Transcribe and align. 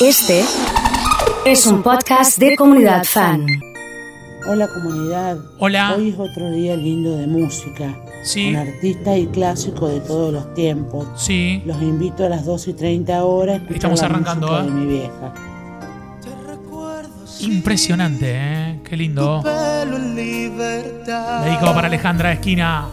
Este 0.00 0.42
es 1.44 1.66
un 1.66 1.82
podcast 1.82 2.38
de 2.38 2.56
comunidad 2.56 3.04
fan. 3.04 3.44
Hola 4.48 4.66
comunidad. 4.68 5.36
Hola. 5.58 5.94
Hoy 5.94 6.08
es 6.08 6.18
otro 6.18 6.50
día 6.50 6.74
lindo 6.74 7.18
de 7.18 7.26
música. 7.26 7.94
Sí. 8.24 8.48
Un 8.48 8.56
artista 8.56 9.14
y 9.18 9.26
clásico 9.26 9.88
de 9.88 10.00
todos 10.00 10.32
los 10.32 10.54
tiempos. 10.54 11.06
Sí. 11.16 11.62
Los 11.66 11.82
invito 11.82 12.24
a 12.24 12.30
las 12.30 12.46
12 12.46 12.70
y 12.70 12.72
30 12.72 13.24
horas. 13.24 13.60
Estamos 13.68 14.02
arrancando, 14.02 14.58
¿eh? 14.58 14.64
de 14.64 14.70
mi 14.70 14.86
vieja. 14.86 15.34
Impresionante, 17.40 18.32
¿eh? 18.36 18.80
Qué 18.82 18.96
lindo. 18.96 19.42
Dedicado 21.44 21.74
para 21.74 21.88
Alejandra 21.88 22.32
Esquina. 22.32 22.88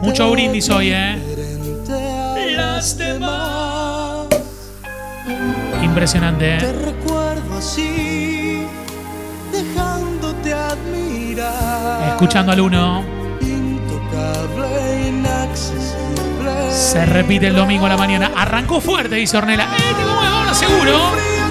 Mucho 0.00 0.30
brindis 0.30 0.70
hoy, 0.70 0.90
¿eh? 0.92 1.18
las 2.56 2.96
demás. 2.96 3.71
Impresionante, 5.82 6.58
Te 6.58 6.66
¿eh? 6.66 6.72
recuerdo 6.72 7.58
así, 7.58 8.64
dejándote 9.52 10.54
admirar. 10.54 12.08
Escuchando 12.10 12.52
al 12.52 12.60
uno. 12.60 13.04
Intocable, 13.40 15.08
inaccesible. 15.08 16.70
Se 16.70 17.04
repite 17.04 17.48
el 17.48 17.56
domingo 17.56 17.86
a 17.86 17.90
la 17.90 17.96
mañana. 17.96 18.30
Arrancó 18.36 18.80
fuerte, 18.80 19.16
dice 19.16 19.36
Ornella. 19.36 19.64
¡Eh, 19.64 19.94
te 19.96 20.02
como 20.02 20.20
ahora 20.20 20.54
seguro! 20.54 20.92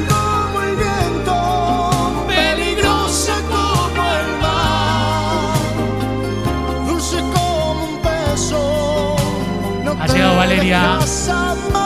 Como 0.09 0.61
el 0.61 0.75
viento, 0.77 2.25
peligrosa 2.27 3.33
como 3.49 4.03
el 4.11 4.41
mar, 4.41 5.51
dulce 6.87 7.19
como 7.19 7.83
un. 7.83 8.01
No 9.83 9.91
Ha 9.99 10.07
llegado 10.07 10.31
te 10.31 10.37
Valeria, 10.37 10.99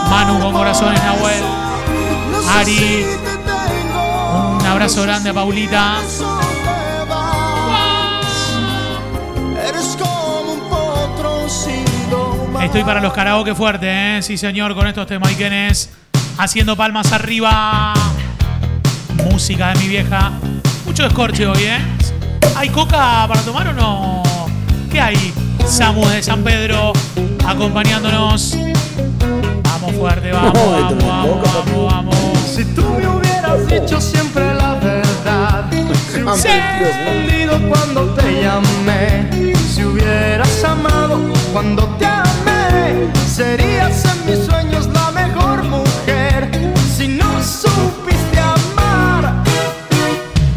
Manu 0.09 0.40
con 0.40 0.54
corazones, 0.54 1.02
Ari. 2.55 3.05
Un 4.59 4.66
abrazo 4.66 5.02
grande 5.04 5.30
a 5.30 5.34
Paulita. 5.34 5.98
Estoy 12.62 12.84
para 12.84 12.99
los 13.02 13.13
karaoke 13.13 13.54
fuerte, 13.54 14.18
¿eh? 14.18 14.21
Sí, 14.21 14.38
señor, 14.38 14.74
con 14.74 14.88
estos 14.88 15.05
temaiquenes. 15.05 15.90
Haciendo 16.38 16.76
palmas 16.76 17.12
arriba. 17.12 17.94
Música 19.32 19.74
de 19.74 19.79
mi 19.82 19.88
vieja. 19.88 20.32
Mucho 20.85 21.05
escorche 21.05 21.46
hoy, 21.46 21.63
¿eh? 21.63 21.79
¿Hay 22.55 22.70
coca 22.70 23.26
para 23.27 23.41
tomar 23.41 23.68
o 23.68 23.74
no? 23.74 24.24
¿Qué 24.90 25.01
hay? 25.01 25.34
Samu 25.68 26.05
de 26.07 26.24
San 26.24 26.44
Pedro 26.44 26.94
acompañándonos. 27.46 28.55
Vamos 29.86 30.00
fuerte, 30.00 30.32
vamos, 30.32 30.54
vamos, 30.54 31.05
vamos, 31.05 31.41
vamos, 31.44 31.94
vamos. 31.94 32.40
Si 32.40 32.66
tú 32.66 32.82
me 32.82 33.08
hubieras 33.08 33.68
dicho 33.68 34.02
siempre 34.02 34.52
la 34.55 34.74
verdad, 34.80 35.66
si 36.12 36.22
hubieras 36.22 36.80
respondido 36.80 37.60
cuando 37.70 38.06
te 38.16 38.41
llamé, 38.41 39.54
si 39.72 39.84
hubieras 39.84 40.63
amado 40.63 41.20
cuando 41.54 41.84
te 42.00 42.06
amé, 42.08 43.12
serías 43.28 44.04
en 44.06 44.26
mis 44.26 44.46
sueños 44.48 44.88
la 44.88 45.12
mejor 45.12 45.63
mujer. 45.66 46.50
Si 46.98 47.08
no 47.08 47.44
supiste 47.44 48.40
amar, 48.40 49.44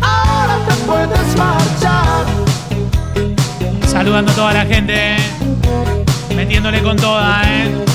ahora 0.01 0.59
te 0.67 0.75
puedes 0.87 1.37
marchar. 1.37 2.25
Saludando 3.87 4.33
a 4.33 4.35
toda 4.35 4.55
la 4.55 4.65
gente. 4.65 5.17
¿eh? 5.17 5.19
Metiéndole 6.35 6.83
con 6.83 6.97
toda, 6.97 7.43
¿eh? 7.45 7.88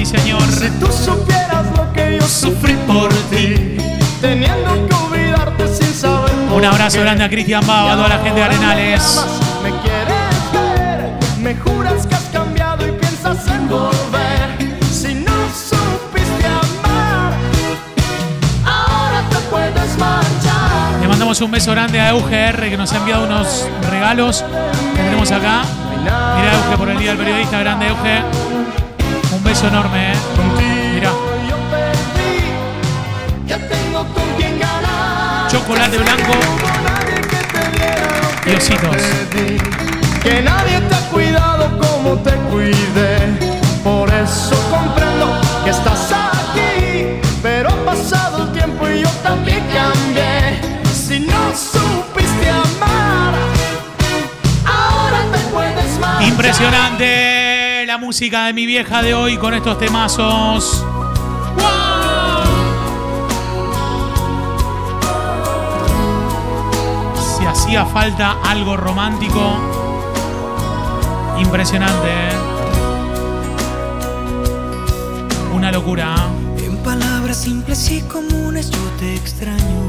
Sí, 0.00 0.06
señor. 0.06 0.40
Si 0.42 0.70
tú 0.80 0.86
supieras 0.86 1.66
lo 1.76 1.92
que 1.92 2.16
yo 2.18 2.26
sufrí 2.26 2.72
por 2.86 3.12
ti, 3.28 3.76
teniendo 4.22 4.88
que 4.88 4.94
olvidarte 4.94 5.68
sin 5.68 5.92
saber. 5.92 6.30
por 6.48 6.56
Un 6.58 6.64
abrazo 6.64 6.96
qué. 6.96 7.02
grande 7.02 7.24
a 7.24 7.28
Cristian 7.28 7.66
Baba, 7.66 7.92
a 7.92 7.96
toda 7.96 8.08
la 8.08 8.14
gente 8.20 8.30
de 8.40 8.48
me 8.48 8.54
Arenales. 8.54 9.02
llamas, 9.14 9.40
Me 9.62 9.70
quieres 9.82 10.52
ver, 10.54 11.10
me 11.42 11.54
juras 11.54 12.06
que 12.06 12.14
has 12.14 12.24
cambiado 12.32 12.88
y 12.88 12.92
piensas 12.92 13.46
en 13.48 13.68
volver. 13.68 14.78
Si 14.90 15.12
no 15.16 15.32
supiste 15.52 16.46
amar, 16.46 17.34
ahora 18.64 19.22
te 19.28 19.36
puedes 19.50 19.98
marchar. 19.98 20.98
Le 21.02 21.08
mandamos 21.08 21.38
un 21.42 21.50
beso 21.50 21.72
grande 21.72 22.00
a 22.00 22.14
UGR 22.14 22.70
que 22.70 22.76
nos 22.78 22.90
ha 22.94 22.96
enviado 22.96 23.24
unos 23.26 23.68
regalos 23.90 24.46
que 24.96 25.02
tenemos 25.02 25.30
acá. 25.30 25.60
Mira 26.02 26.54
Euge 26.54 26.78
por 26.78 26.88
el 26.88 26.98
Día 26.98 27.10
del 27.10 27.18
Periodista, 27.18 27.58
grande 27.58 27.88
Euge. 27.88 28.22
Beso 29.60 29.68
enorme, 29.68 30.12
¿eh? 30.12 30.16
Mira, 30.94 31.10
chocolate 35.50 35.98
blanco 35.98 36.32
nadie 38.46 38.80
que 40.22 40.40
nadie 40.40 40.80
te 40.80 40.94
ha 40.94 41.00
cuidado 41.10 41.78
como 41.78 42.16
te 42.20 42.30
cuidé. 42.50 43.18
Por 43.84 44.08
eso 44.08 44.56
comprendo 44.70 45.38
que 45.62 45.70
estás 45.70 46.10
aquí. 46.10 47.20
Pero 47.42 47.68
ha 47.68 47.84
pasado 47.84 48.44
el 48.44 48.52
tiempo 48.52 48.88
y 48.88 49.02
yo 49.02 49.10
también 49.22 49.62
cambié. 49.74 50.58
Si 50.90 51.20
no 51.20 51.52
supiste 51.54 52.48
amar, 52.48 53.34
ahora 54.64 55.20
te 55.30 55.38
puedes 55.52 55.98
marchar. 55.98 56.22
Impresionante 56.22 57.29
la 57.90 57.98
música 57.98 58.46
de 58.46 58.52
mi 58.52 58.66
vieja 58.66 59.02
de 59.02 59.14
hoy 59.14 59.36
con 59.36 59.52
estos 59.52 59.76
temazos. 59.76 60.86
Si 67.36 67.44
hacía 67.44 67.84
falta 67.86 68.36
algo 68.44 68.76
romántico, 68.76 69.56
impresionante, 71.40 72.06
¿eh? 72.06 72.36
Una 75.52 75.72
locura. 75.72 76.14
¿eh? 76.58 76.66
En 76.66 76.76
palabras 76.84 77.38
simples 77.38 77.90
y 77.90 78.02
comunes 78.02 78.70
yo 78.70 78.84
te 79.00 79.16
extraño. 79.16 79.80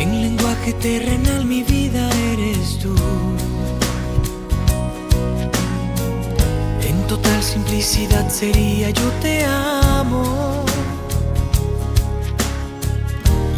En 0.00 0.20
lenguaje 0.20 0.72
terrenal 0.72 1.44
mi 1.44 1.62
vida 1.62 2.10
eres 2.32 2.80
tú. 2.80 3.31
Total 7.16 7.42
simplicidad 7.42 8.26
sería 8.30 8.88
yo 8.88 9.06
te 9.20 9.44
amo. 9.44 10.64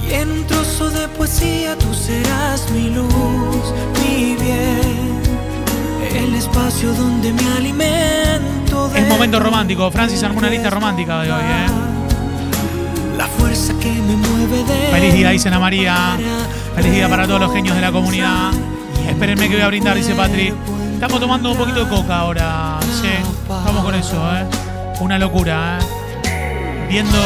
Y 0.09 0.13
en 0.13 0.29
un 0.29 0.45
trozo 0.45 0.91
de 0.91 1.07
poesía 1.07 1.79
tú 1.79 1.95
serás 1.95 2.69
mi 2.73 2.91
luz, 2.91 3.65
mi 4.01 4.35
bien. 4.35 5.21
El 6.17 6.35
espacio 6.35 6.93
donde 6.95 7.33
me 7.33 7.47
alimento 7.57 8.89
de 8.89 9.01
Es 9.01 9.09
momento 9.09 9.39
romántico. 9.39 9.89
Francis 9.89 10.25
armó 10.25 10.41
una 10.41 10.51
lista 10.51 10.71
romántica 10.71 11.23
de 11.23 11.31
hoy, 11.31 11.43
¿eh? 11.43 11.67
La 13.17 13.29
fuerza 13.29 13.73
que 13.79 13.93
me 13.93 14.17
mueve 14.17 14.65
de 14.65 14.89
Feliz 14.91 15.15
día, 15.15 15.31
dice 15.31 15.47
Ana 15.47 15.61
María. 15.61 16.17
Feliz 16.75 16.93
día 16.93 17.09
para 17.09 17.25
todos 17.29 17.39
los 17.39 17.53
genios 17.53 17.77
de 17.77 17.83
la 17.83 17.93
comunidad. 17.93 18.51
Espérenme 19.09 19.49
que 19.49 19.55
voy 19.55 19.63
a 19.63 19.69
brindar, 19.69 19.97
dice 19.97 20.13
Patri. 20.17 20.53
Estamos 20.95 21.21
tomando 21.21 21.51
un 21.51 21.59
poquito 21.59 21.85
de 21.85 21.91
coca 21.91 22.21
ahora. 22.21 22.79
Sí, 23.01 23.11
vamos 23.49 23.85
con 23.85 23.95
eso, 23.95 24.17
¿eh? 24.37 24.47
Una 25.01 25.19
locura, 25.19 25.79
¿eh? 25.79 26.87
Viendo 26.89 27.19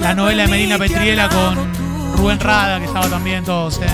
la 0.00 0.14
novela 0.14 0.42
de 0.42 0.48
Medina 0.48 0.76
Petriela 0.76 1.28
con 1.28 1.56
Rubén 2.16 2.40
Rada, 2.40 2.78
que 2.78 2.86
estaba 2.86 3.06
también 3.08 3.44
todos, 3.44 3.80
¿eh? 3.80 3.88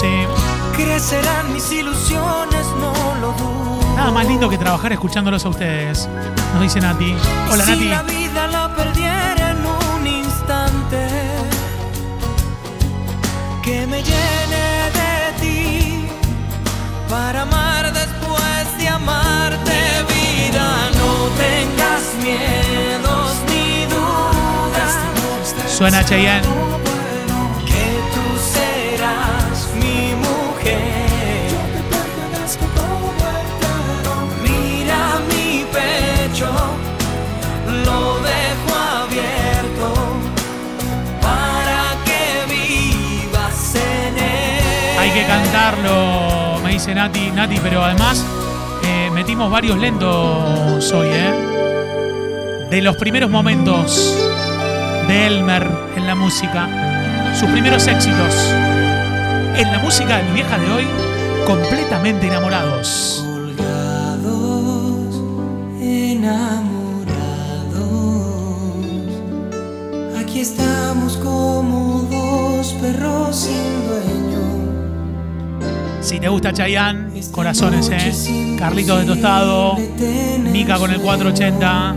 Sí. 0.00 0.26
Crecerán 0.74 1.52
mis 1.52 1.70
ilusiones, 1.70 2.66
no 2.80 2.92
lo 3.20 3.32
dudo. 3.32 3.94
Nada 3.96 4.10
más 4.10 4.26
lindo 4.26 4.48
que 4.48 4.58
trabajar 4.58 4.92
escuchándolos 4.92 5.44
a 5.44 5.48
ustedes. 5.48 6.08
Nos 6.52 6.62
dice 6.62 6.80
Nati. 6.80 7.14
Hola, 7.50 7.64
si 7.64 7.70
Nati. 7.70 7.84
la 7.88 8.02
vida 8.02 8.46
la 8.46 8.74
perdiera 8.74 9.50
en 9.50 9.58
un 9.58 10.06
instante, 10.06 11.08
que 13.62 13.86
me 13.86 14.02
ti 14.02 14.12
para 17.08 17.42
amar 17.42 17.92
después 17.92 18.78
de 18.78 18.88
amarte, 18.88 19.78
vida. 20.08 20.90
No 21.00 21.28
tengas 21.36 22.02
miedos 22.22 23.30
ni 23.50 23.86
dudas. 23.86 24.92
Suena 25.68 26.04
Cheyenne. 26.04 26.46
Que 27.66 27.86
tú 28.12 28.24
serás 28.54 29.68
mi 29.74 30.14
mujer. 30.14 31.46
Mira 34.42 35.20
mi 35.28 35.64
pecho, 35.72 36.50
lo 37.84 38.18
dejo 38.20 38.72
abierto 39.02 39.88
para 41.20 41.82
que 42.04 42.22
vivas 42.52 43.74
en 43.74 44.18
él. 44.18 44.98
Hay 44.98 45.10
que 45.10 45.24
cantarlo, 45.26 46.25
Nati. 46.94 47.30
Nati, 47.30 47.58
pero 47.62 47.82
además 47.82 48.24
eh, 48.84 49.10
metimos 49.12 49.50
varios 49.50 49.76
lentos 49.78 50.92
hoy, 50.92 51.08
¿eh? 51.08 52.66
de 52.70 52.82
los 52.82 52.96
primeros 52.96 53.30
momentos 53.30 54.14
de 55.08 55.26
Elmer 55.26 55.68
en 55.96 56.06
la 56.06 56.14
música, 56.14 56.68
sus 57.38 57.48
primeros 57.50 57.86
éxitos. 57.86 58.34
En 59.56 59.72
la 59.72 59.78
música 59.78 60.18
de 60.18 60.24
mi 60.24 60.32
vieja 60.32 60.58
de 60.58 60.70
hoy, 60.70 60.84
completamente 61.46 62.26
enamorados. 62.26 63.24
Colgados, 63.24 65.22
enamorados. 65.80 67.16
Aquí 70.20 70.40
estamos 70.40 71.16
como 71.18 72.06
dos 72.10 72.72
perros 72.74 73.36
sin 73.36 73.88
dueño. 73.88 74.25
Si 76.06 76.20
te 76.20 76.28
gusta 76.28 76.52
Chayanne, 76.52 77.20
corazones, 77.32 77.90
¿eh? 77.90 78.56
Carlitos 78.56 79.00
de 79.00 79.06
Tostado, 79.06 79.76
Mica 80.38 80.78
con 80.78 80.92
el 80.92 81.00
480. 81.00 81.96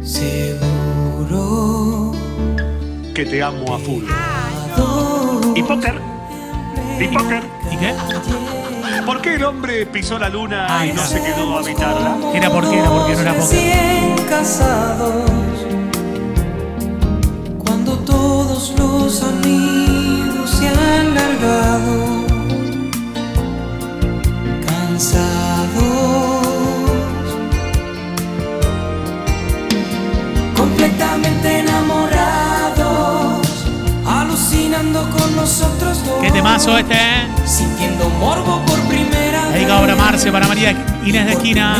Seguro. 0.00 1.42
que 3.14 3.26
te 3.26 3.42
amo 3.42 3.74
a 3.74 3.78
full. 3.78 4.04
¿Y 5.54 5.62
póker? 5.62 6.00
¿Y 6.98 7.08
póker? 7.08 7.42
¿Y 7.70 7.76
qué? 7.76 7.92
¿Por 9.04 9.20
qué 9.20 9.34
el 9.34 9.44
hombre 9.44 9.84
pisó 9.84 10.18
la 10.18 10.30
luna 10.30 10.86
y 10.86 10.94
no 10.94 11.04
se 11.04 11.22
quedó 11.22 11.58
a 11.58 11.60
habitarla? 11.60 12.16
Era 12.32 12.48
porque 12.48 12.78
era 12.78 12.88
porque 12.88 13.12
no 13.16 13.20
era 13.20 13.34
casados, 14.30 15.30
cuando 17.58 17.98
todos 17.98 18.72
los 18.78 19.22
amigos 19.22 19.77
se 20.58 20.66
han 20.66 21.14
largado, 21.14 22.26
cansados, 24.66 25.78
completamente 30.56 31.60
enamorados, 31.60 33.46
alucinando 34.04 35.08
con 35.10 35.36
nosotros 35.36 36.04
dos, 36.04 36.20
¿Qué 36.22 36.32
temazo 36.32 36.76
este, 36.76 36.94
eh? 36.94 37.28
sintiendo 37.46 38.10
morbo 38.18 38.60
por 38.66 38.80
primera 38.88 39.44
vez. 39.44 39.52
Dedicado 39.52 39.82
para 39.82 39.94
Marce, 39.94 40.32
para 40.32 40.48
María 40.48 40.72
Inés 41.04 41.26
de 41.26 41.32
Esquina. 41.34 41.76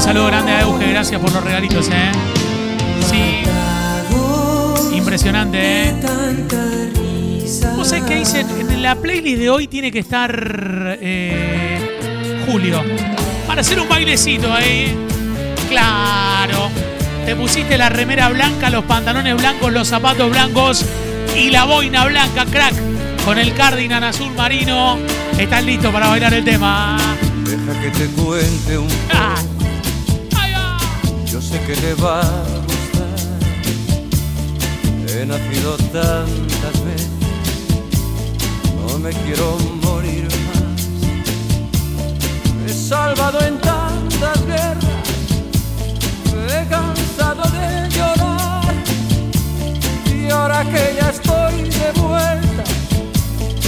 Un 0.00 0.04
saludo 0.04 0.26
grande 0.28 0.52
a 0.52 0.62
Euge, 0.62 0.88
gracias 0.92 1.20
por 1.20 1.30
los 1.30 1.44
regalitos, 1.44 1.90
¿eh? 1.92 2.10
Sí, 3.06 3.42
impresionante, 4.96 5.90
¿eh? 5.90 5.94
¿Vos 7.76 7.88
sabés 7.88 8.04
qué 8.04 8.14
dicen? 8.14 8.46
En 8.48 8.82
la 8.82 8.94
playlist 8.94 9.38
de 9.38 9.50
hoy 9.50 9.68
tiene 9.68 9.92
que 9.92 9.98
estar 9.98 10.96
eh, 11.02 12.40
Julio. 12.46 12.82
Para 13.46 13.60
hacer 13.60 13.78
un 13.78 13.90
bailecito 13.90 14.50
ahí. 14.50 14.96
Claro. 15.68 16.70
Te 17.26 17.36
pusiste 17.36 17.76
la 17.76 17.90
remera 17.90 18.30
blanca, 18.30 18.70
los 18.70 18.84
pantalones 18.84 19.36
blancos, 19.36 19.70
los 19.70 19.86
zapatos 19.86 20.30
blancos 20.30 20.82
y 21.36 21.50
la 21.50 21.64
boina 21.64 22.06
blanca, 22.06 22.46
crack. 22.46 22.72
Con 23.26 23.38
el 23.38 23.52
cardigan 23.52 24.02
azul 24.02 24.32
marino. 24.34 24.96
Estás 25.36 25.62
listo 25.62 25.92
para 25.92 26.08
bailar 26.08 26.32
el 26.32 26.44
tema. 26.44 26.96
Deja 27.44 27.80
que 27.82 27.90
te 27.90 28.06
cuente 28.06 28.78
un 28.78 28.88
Ah. 29.12 29.34
Sé 31.50 31.58
que 31.66 31.74
le 31.80 31.94
va 31.94 32.20
a 32.20 32.22
gustar. 32.68 33.18
He 35.08 35.26
nacido 35.26 35.76
tantas 35.92 36.84
veces, 36.84 37.10
no 38.76 38.98
me 39.00 39.10
quiero 39.10 39.58
morir 39.82 40.28
más. 40.46 40.80
Me 42.62 42.70
he 42.70 42.74
salvado 42.74 43.40
en 43.40 43.58
tantas 43.58 44.46
guerras, 44.46 44.84
me 46.36 46.62
he 46.62 46.66
cansado 46.68 47.42
de 47.50 47.88
llorar. 47.96 48.74
Y 50.06 50.30
ahora 50.30 50.62
que 50.62 50.94
ya 51.00 51.10
estoy 51.10 51.68
de 51.68 51.90
vuelta, 52.00 52.64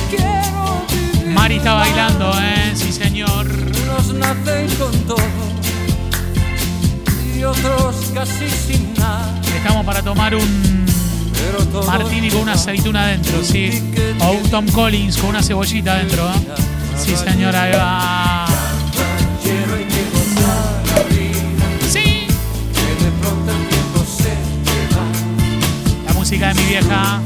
quiero 0.08 0.86
vivir. 0.88 1.34
Mari 1.34 1.56
está 1.56 1.74
bailando, 1.74 2.30
¿eh? 2.38 2.72
Sí, 2.76 2.92
señor. 2.92 3.48
Unos 3.82 4.14
nacen 4.14 4.72
con 4.76 4.92
todo 5.00 5.51
y 7.42 7.44
otros 7.44 7.96
casi 8.14 8.48
sin 8.48 8.94
nada. 8.94 9.34
Estamos 9.56 9.84
para 9.84 10.00
tomar 10.00 10.34
un 10.36 10.86
martini 11.84 12.30
con 12.30 12.42
una 12.42 12.52
aceituna 12.52 13.02
adentro, 13.02 13.42
sí. 13.42 13.92
O 14.20 14.30
un 14.32 14.48
Tom 14.48 14.66
Collins 14.68 15.16
con 15.18 15.30
una 15.30 15.42
cebollita 15.42 15.94
adentro, 15.94 16.28
¿eh? 16.28 16.34
Sí, 16.96 17.16
señora, 17.16 17.62
ahí 17.64 17.72
va. 17.72 18.46
quiero 19.42 19.80
y 19.80 19.84
que 19.84 20.04
gozar 20.12 20.82
la 20.86 21.02
vida, 21.08 21.90
Sí. 21.90 22.26
La 26.06 26.12
música 26.12 26.48
de 26.48 26.54
mi 26.54 26.64
vieja. 26.68 27.20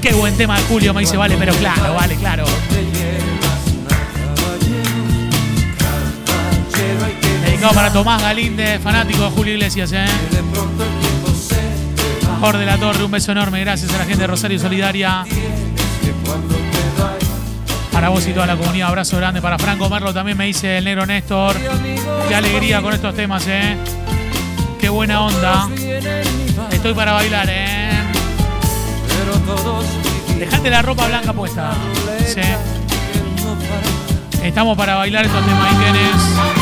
Qué 0.00 0.14
buen 0.14 0.34
tema 0.36 0.56
de 0.56 0.62
Julio, 0.62 0.94
me 0.94 1.00
dice, 1.00 1.18
vale, 1.18 1.36
pero 1.38 1.52
claro, 1.56 1.94
vale, 1.94 2.16
claro. 2.16 2.44
Dedicado 7.62 7.80
para 7.80 7.92
Tomás 7.92 8.20
Galíndez, 8.20 8.82
fanático 8.82 9.22
de 9.22 9.30
Julio 9.30 9.52
Iglesias, 9.52 9.92
¿eh? 9.92 10.04
Jorge 12.40 12.58
de 12.58 12.66
la 12.66 12.76
Torre, 12.76 13.04
un 13.04 13.10
beso 13.12 13.30
enorme, 13.30 13.60
gracias 13.60 13.94
a 13.94 13.98
la 13.98 14.04
gente 14.04 14.22
de 14.22 14.26
Rosario 14.26 14.58
Solidaria. 14.58 15.24
Para 17.92 18.08
vos 18.08 18.26
y 18.26 18.32
toda 18.32 18.48
la 18.48 18.56
comunidad, 18.56 18.88
abrazo 18.88 19.16
grande. 19.16 19.40
Para 19.40 19.60
Franco 19.60 19.88
Merlo 19.88 20.12
también 20.12 20.36
me 20.36 20.46
dice 20.46 20.78
el 20.78 20.84
negro 20.84 21.06
Néstor. 21.06 21.54
Qué 22.26 22.34
alegría 22.34 22.82
con 22.82 22.94
estos 22.94 23.14
temas, 23.14 23.46
¿eh? 23.46 23.76
Qué 24.80 24.88
buena 24.88 25.20
onda. 25.20 25.68
Estoy 26.72 26.94
para 26.94 27.12
bailar, 27.12 27.46
¿eh? 27.48 27.92
Dejate 30.36 30.68
la 30.68 30.82
ropa 30.82 31.06
blanca 31.06 31.32
puesta. 31.32 31.70
Sí. 32.26 32.40
no. 34.40 34.44
Estamos 34.44 34.76
para 34.76 34.96
bailar 34.96 35.26
estos 35.26 35.46
temas, 35.46 35.72
Ikenes. 35.74 36.61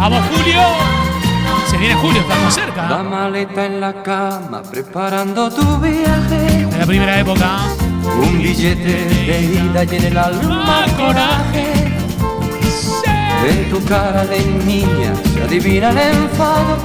¡Vamos, 0.00 0.22
Julio! 0.30 0.62
Se 1.68 1.76
viene 1.76 1.94
Julio, 1.96 2.22
estamos 2.22 2.56
La 2.56 2.64
cerca. 2.64 3.02
maleta 3.02 3.66
en 3.66 3.80
la 3.82 4.02
cama, 4.02 4.62
preparando 4.62 5.50
tu 5.50 5.76
viaje. 5.76 6.62
En 6.62 6.78
la 6.78 6.86
primera 6.86 7.20
época. 7.20 7.58
Un 8.18 8.38
billete 8.38 9.04
de 9.26 9.40
ida 9.42 9.84
y 9.84 9.96
en 9.96 10.04
el 10.04 10.16
alma 10.16 10.86
coraje. 10.96 11.66
En 13.46 13.68
tu 13.70 13.84
cara 13.84 14.24
de 14.24 14.40
niña 14.64 15.12
se 15.34 15.42
adivina 15.42 15.90
el 15.90 15.98
enfado. 15.98 16.78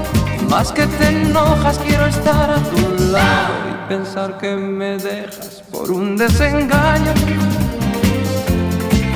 Más 0.49 0.73
que 0.73 0.85
te 0.85 1.07
enojas, 1.07 1.79
quiero 1.79 2.07
estar 2.07 2.49
a 2.51 2.57
tu 2.57 3.11
lado 3.13 3.53
y 3.71 3.87
pensar 3.93 4.37
que 4.39 4.57
me 4.57 4.97
dejas 4.97 5.63
por 5.71 5.89
un 5.89 6.17
desengaño. 6.17 7.13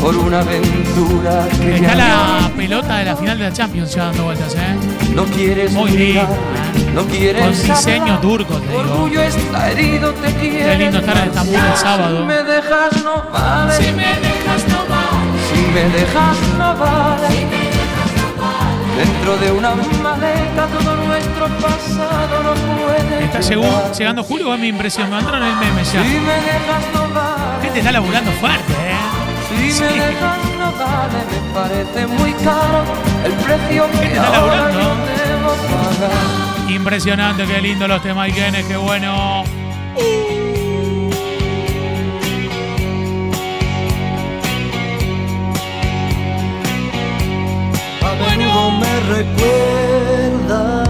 Por 0.01 0.15
una 0.15 0.39
aventura 0.39 1.47
que 1.59 1.75
Está 1.75 1.95
la 1.95 2.51
pelota 2.55 2.97
de 2.97 3.05
la 3.05 3.15
final 3.15 3.37
de 3.37 3.43
la 3.45 3.53
Champions 3.53 3.93
ya 3.93 4.05
dando 4.05 4.23
vueltas, 4.25 4.55
¿eh? 4.55 4.75
no 5.13 5.25
quieres 5.25 5.71
Muy 5.73 5.91
mirar, 5.91 6.27
lindo, 6.29 6.91
no 7.01 7.05
quieres 7.07 7.41
Con 7.43 7.75
diseño 7.75 8.19
turco, 8.19 8.55
te 8.55 8.67
digo. 8.67 8.79
orgullo 8.79 9.21
está 9.21 9.71
herido, 9.71 10.11
te 10.13 10.33
quiere. 10.35 10.77
lindo 10.77 10.99
estar 10.99 11.17
en 11.17 11.23
Estambul 11.25 11.55
el 11.55 11.75
sábado. 11.77 12.17
Si 12.19 12.25
me 12.25 12.43
dejas 12.43 13.03
no 13.03 13.23
vale. 13.31 13.75
Si 13.75 13.91
me 13.91 14.03
dejas 14.03 14.67
no 14.69 14.85
vale. 14.89 15.53
Si 15.53 15.61
me 15.73 15.83
dejas 15.89 16.37
no 16.57 16.75
vale. 16.77 17.27
Dentro 18.97 19.37
de 19.37 19.51
una 19.51 19.69
maleta 20.01 20.67
todo 20.67 20.95
nuestro 20.95 21.47
pasado 21.59 22.43
no 22.43 22.53
puede. 22.83 23.25
Está 23.25 23.39
llegó- 23.41 23.91
llegando 23.97 24.23
Julio, 24.23 24.53
es 24.53 24.59
mi 24.61 24.67
impresión. 24.69 25.09
Me 25.09 25.15
mandaron 25.17 25.43
el 25.43 25.55
meme 25.57 25.83
Si 25.85 25.93
ya. 25.97 26.03
me 26.03 26.09
dejas 26.09 26.83
no 26.93 27.13
vale. 27.13 27.63
Gente 27.63 27.79
está 27.79 27.91
laburando 27.91 28.31
fuerte, 28.33 28.73
¿eh? 28.73 28.95
Si 29.59 29.71
Sí. 29.71 29.83
me 29.83 29.89
dejas 30.05 30.37
no 30.57 30.71
vale. 30.73 31.19
Me 31.31 31.53
parece 31.53 32.07
muy 32.07 32.31
caro 32.33 32.83
el 33.25 33.33
precio 33.33 33.85
que 33.99 34.17
ahora 34.19 34.71
yo 34.71 34.95
debo 35.05 35.51
pagar. 35.71 36.69
Impresionante, 36.71 37.45
qué 37.45 37.61
lindo 37.61 37.87
los 37.87 38.01
temas 38.01 38.29
Ikenes, 38.29 38.65
qué 38.65 38.77
bueno. 38.77 39.43
A 48.01 48.15
menudo 48.15 48.71
me 48.79 48.99
recuerda 49.15 50.83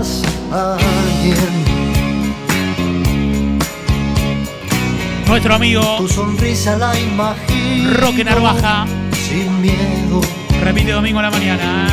Nuestro 5.40 5.56
amigo 5.56 5.82
Tu 6.00 6.10
sonrisa 6.10 6.76
la 6.76 7.00
imagino. 7.00 7.94
Roque 7.94 8.26
Narvaja. 8.26 8.86
Sin 9.14 9.62
miedo. 9.62 10.20
Repite 10.62 10.92
domingo 10.92 11.20
a 11.20 11.22
la 11.22 11.32
mañana. 11.32 11.88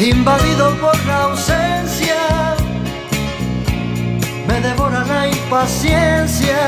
¿eh? 0.00 0.10
Invadido 0.10 0.74
por 0.80 0.98
la 1.06 1.22
ausencia. 1.26 2.56
Me 4.48 4.60
devora 4.60 5.04
la 5.04 5.28
impaciencia. 5.28 6.58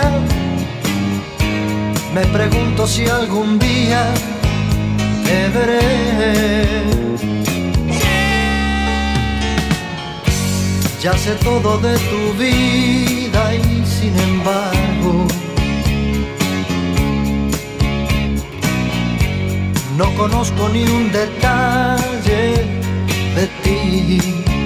Me 2.15 2.25
pregunto 2.27 2.87
si 2.87 3.07
algún 3.09 3.59
día 3.59 4.07
te 5.25 5.49
veré. 5.49 6.81
Ya 11.03 11.13
sé 11.19 11.35
todo 11.43 11.79
de 11.79 11.99
tu 11.99 12.35
vida 12.39 13.55
y 13.55 13.70
no 20.01 20.15
conozco 20.15 20.71
ni 20.71 20.83
un 20.85 21.13
detalle 21.13 22.65
de 23.37 23.47
ti. 23.63 24.19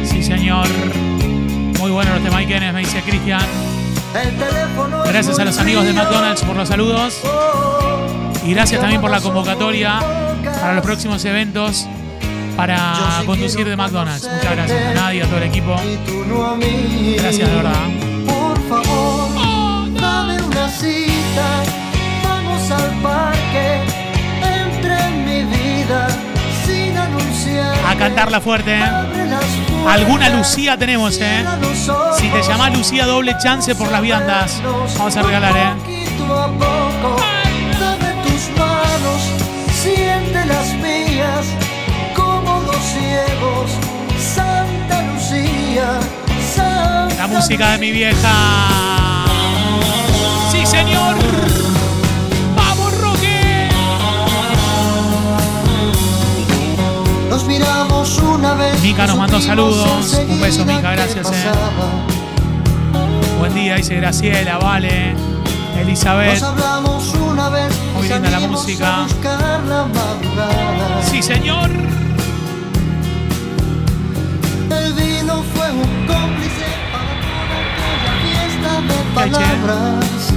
Sí, 0.04 0.22
señor. 0.22 0.68
Muy 1.80 1.90
bueno 1.90 2.14
los 2.14 2.22
temaiquenes, 2.22 2.72
me 2.72 2.80
dice 2.80 3.02
Cristian. 3.02 3.42
Gracias 5.06 5.36
a 5.40 5.44
los 5.44 5.58
amigos 5.58 5.86
de. 5.86 5.92
McDonald's 5.92 6.42
por 6.42 6.54
los 6.54 6.68
saludos. 6.68 7.20
Y 8.46 8.54
gracias 8.54 8.80
también 8.80 9.00
por 9.00 9.10
la 9.10 9.20
convocatoria 9.20 9.98
para 10.44 10.74
los 10.74 10.84
próximos 10.84 11.24
eventos 11.24 11.84
para 12.56 13.22
conducir 13.26 13.66
de 13.66 13.76
McDonald's. 13.76 14.28
Muchas 14.32 14.52
gracias 14.52 14.86
a 14.86 14.94
Nadia, 14.94 15.24
a 15.24 15.26
todo 15.26 15.38
el 15.38 15.44
equipo. 15.44 15.74
Gracias, 17.18 17.50
de 17.50 17.56
verdad. 17.56 18.03
A 27.94 27.96
cantarla 27.96 28.40
fuerte. 28.40 28.76
¿eh? 28.76 28.84
Alguna 29.88 30.28
Lucía 30.28 30.76
tenemos, 30.76 31.16
¿eh? 31.20 31.44
Si 32.18 32.28
te 32.28 32.42
llamas 32.42 32.76
Lucía, 32.76 33.06
doble 33.06 33.36
chance 33.40 33.72
por 33.76 33.90
las 33.92 34.02
viandas. 34.02 34.60
Vamos 34.98 35.16
a 35.16 35.22
regalar, 35.22 35.56
¿eh? 35.56 35.74
Tus 38.24 38.58
manos, 38.58 39.22
siente 39.72 40.44
las 40.46 40.74
mías, 40.74 41.46
como 42.16 42.62
dos 42.62 42.76
ciegos. 42.76 43.70
Santa 44.18 45.02
Lucía, 45.12 46.00
La 47.16 47.26
música 47.28 47.72
de 47.72 47.78
mi 47.78 47.92
vieja. 47.92 49.26
Sí, 50.50 50.66
señor. 50.66 51.14
Nos 57.34 57.46
miramos 57.46 58.18
una 58.18 58.54
vez. 58.54 58.80
Mica 58.80 59.08
nos 59.08 59.16
mandó 59.18 59.40
saludos. 59.40 60.20
Un 60.28 60.40
beso, 60.40 60.64
Mica, 60.64 60.92
gracias, 60.92 61.32
eh. 61.32 61.50
Buen 63.40 63.52
día, 63.52 63.74
dice 63.74 63.96
Graciela, 63.96 64.58
vale. 64.58 65.16
Elizabeth. 65.80 66.34
Nos 66.34 66.42
hablamos 66.44 67.12
una 67.14 67.48
vez. 67.48 67.74
Muy 67.96 68.08
linda 68.08 68.30
la 68.30 68.38
música. 68.38 69.06
la. 69.66 69.88
Sí, 71.10 71.24
señor. 71.24 71.70
El 74.70 74.92
vino 74.92 75.42
fue 75.56 75.72
un 75.72 76.06
cómplice 76.06 76.66
para 76.92 77.18
toda 77.20 77.50
aquella 77.96 78.14
fiesta 78.22 78.80
de 78.80 78.96
palabras. 79.12 80.32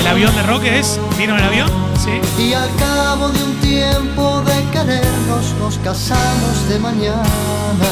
¿El 0.00 0.06
avión 0.08 0.34
de 0.34 0.42
Roque 0.42 0.80
es? 0.80 0.98
¿Vieron 1.16 1.38
el 1.38 1.44
avión? 1.44 1.70
Sí. 1.96 2.42
Y 2.42 2.54
al 2.54 2.74
cabo 2.74 3.28
de 3.28 3.40
un 3.40 3.54
tiempo 3.60 4.42
de 4.42 4.57
querernos, 4.78 5.54
nos 5.58 5.78
casamos 5.78 6.68
de 6.68 6.78
mañana. 6.78 7.88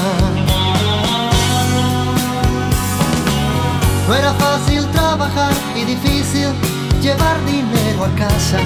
No 4.06 4.14
era 4.14 4.32
fácil 4.34 4.86
trabajar 4.92 5.52
y 5.74 5.84
difícil 5.84 6.48
llevar 7.02 7.44
dinero 7.44 8.04
a 8.04 8.14
casa. 8.16 8.60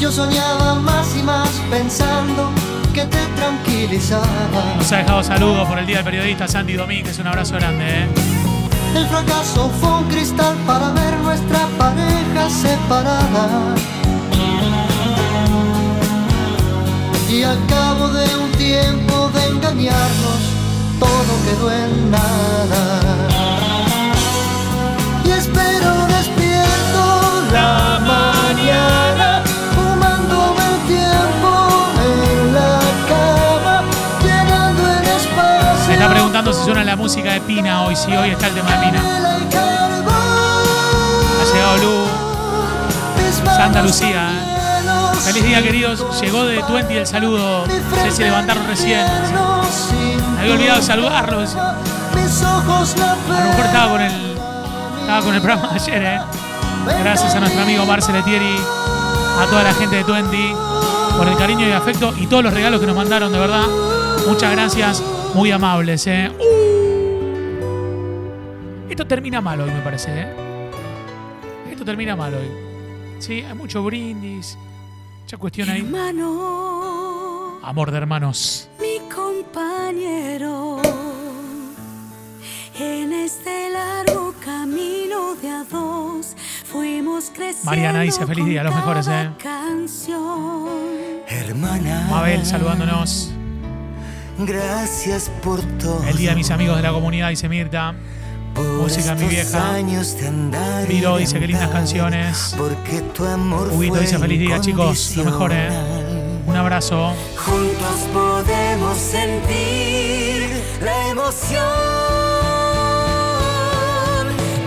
Yo 0.00 0.10
soñaba 0.10 0.76
más 0.76 1.16
y 1.16 1.22
más 1.22 1.50
pensando 1.70 2.50
que 2.94 3.04
te 3.04 3.26
tranquilizaba. 3.36 4.74
Nos 4.76 4.92
ha 4.92 4.98
dejado 4.98 5.22
saludos 5.22 5.68
por 5.68 5.78
el 5.78 5.86
Día 5.86 5.96
del 5.96 6.04
Periodista 6.04 6.48
Sandy 6.48 6.74
Domínguez. 6.74 7.18
Un 7.18 7.26
abrazo 7.26 7.54
grande, 7.56 7.84
¿eh? 7.86 8.33
El 8.94 9.06
fracaso 9.08 9.70
fue 9.80 9.90
un 9.98 10.04
cristal 10.04 10.54
para 10.66 10.90
ver 10.92 11.18
nuestra 11.18 11.66
pareja 11.76 12.48
separada. 12.48 13.74
Y 17.28 17.42
al 17.42 17.58
cabo 17.66 18.08
de 18.08 18.24
un 18.36 18.52
tiempo 18.52 19.30
de 19.34 19.46
engañarnos, 19.46 20.40
todo 21.00 21.32
quedó 21.44 21.72
en 21.72 22.10
nada. 22.12 22.33
Música 37.04 37.34
de 37.34 37.40
Pina 37.42 37.82
hoy. 37.82 37.94
Si 37.94 38.16
hoy 38.16 38.30
está 38.30 38.46
el 38.46 38.54
tema 38.54 38.70
de 38.70 38.86
Pina. 38.86 38.98
Ha 41.38 41.44
llegado 41.52 41.76
Lu. 41.76 42.06
Santa 43.44 43.82
Lucía, 43.82 44.30
¿eh? 44.32 45.18
Feliz 45.22 45.44
día, 45.44 45.62
queridos. 45.62 46.02
Llegó 46.22 46.46
de 46.46 46.62
Twenty 46.62 46.96
el 46.96 47.06
saludo. 47.06 47.66
No 47.66 47.96
sé 48.04 48.10
si 48.10 48.22
levantaron 48.22 48.66
recién. 48.66 49.04
Había 50.38 50.54
olvidado 50.54 50.80
saludarlos. 50.80 51.54
A 51.54 51.76
lo 52.14 53.50
mejor 53.50 53.66
estaba 53.66 53.90
con 53.90 54.00
el, 54.00 54.38
estaba 55.02 55.20
con 55.20 55.34
el 55.34 55.42
programa 55.42 55.68
de 55.74 55.80
ayer, 55.80 56.02
¿eh? 56.02 56.20
Gracias 57.02 57.34
a 57.34 57.40
nuestro 57.40 57.60
amigo 57.60 57.84
Marcel 57.84 58.16
Etieri, 58.16 58.56
a 59.42 59.44
toda 59.50 59.62
la 59.62 59.74
gente 59.74 59.96
de 59.96 60.04
Twenty, 60.04 60.54
por 61.18 61.28
el 61.28 61.36
cariño 61.36 61.68
y 61.68 61.72
afecto 61.72 62.14
y 62.18 62.26
todos 62.28 62.44
los 62.44 62.54
regalos 62.54 62.80
que 62.80 62.86
nos 62.86 62.96
mandaron, 62.96 63.30
de 63.30 63.38
verdad. 63.38 63.66
Muchas 64.26 64.52
gracias, 64.52 65.02
muy 65.34 65.52
amables, 65.52 66.06
¿eh? 66.06 66.32
Esto 68.94 69.08
termina 69.08 69.40
mal 69.40 69.60
hoy, 69.60 69.72
me 69.72 69.80
parece, 69.80 70.20
¿eh? 70.20 70.26
Esto 71.68 71.84
termina 71.84 72.14
mal 72.14 72.32
hoy. 72.32 72.48
Sí, 73.18 73.40
hay 73.42 73.52
mucho 73.52 73.82
brindis, 73.82 74.56
mucha 75.22 75.36
cuestión 75.36 75.68
ahí. 75.68 75.80
Hermano, 75.80 77.58
Amor 77.60 77.90
de 77.90 77.96
hermanos. 77.96 78.68
mi 78.80 79.00
compañero, 79.12 80.80
en 82.78 83.12
este 83.12 83.68
largo 83.70 84.32
camino 84.44 85.34
de 85.42 85.48
a 85.48 85.64
dos 85.64 86.36
fuimos 86.64 87.32
creciendo. 87.34 87.64
Mariana 87.64 88.00
dice, 88.02 88.24
"Feliz 88.24 88.44
día, 88.44 88.62
los 88.62 88.76
mejores, 88.76 89.08
eh". 89.08 89.28
Canción. 89.42 90.68
Hermana. 91.26 92.06
Mabel 92.12 92.46
saludándonos. 92.46 93.32
Gracias 94.38 95.32
por 95.42 95.60
todo. 95.80 96.04
El 96.04 96.16
día 96.16 96.30
de 96.30 96.36
mis 96.36 96.52
amigos 96.52 96.76
de 96.76 96.82
la 96.84 96.92
comunidad, 96.92 97.30
dice 97.30 97.48
Mirta. 97.48 97.92
Música, 98.54 99.14
mi 99.14 99.26
vieja. 99.26 99.72
Miro 100.88 101.16
dice, 101.18 101.38
"Qué 101.38 101.46
lindas 101.46 101.70
canciones". 101.70 102.54
Huguito 103.72 103.98
dice, 103.98 104.18
"Feliz 104.18 104.38
día, 104.40 104.60
chicos, 104.60 105.16
lo 105.16 105.24
mejor, 105.24 105.52
eh". 105.52 105.68
Un 106.46 106.56
abrazo. 106.56 107.14
Juntos 107.36 108.06
podemos 108.12 108.98
sentir 108.98 110.62
la 110.82 111.08
emoción 111.08 111.64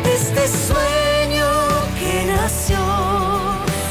de 0.04 0.16
este 0.16 0.48
sueño 0.48 1.48
que 2.00 2.26
nació. 2.26 2.80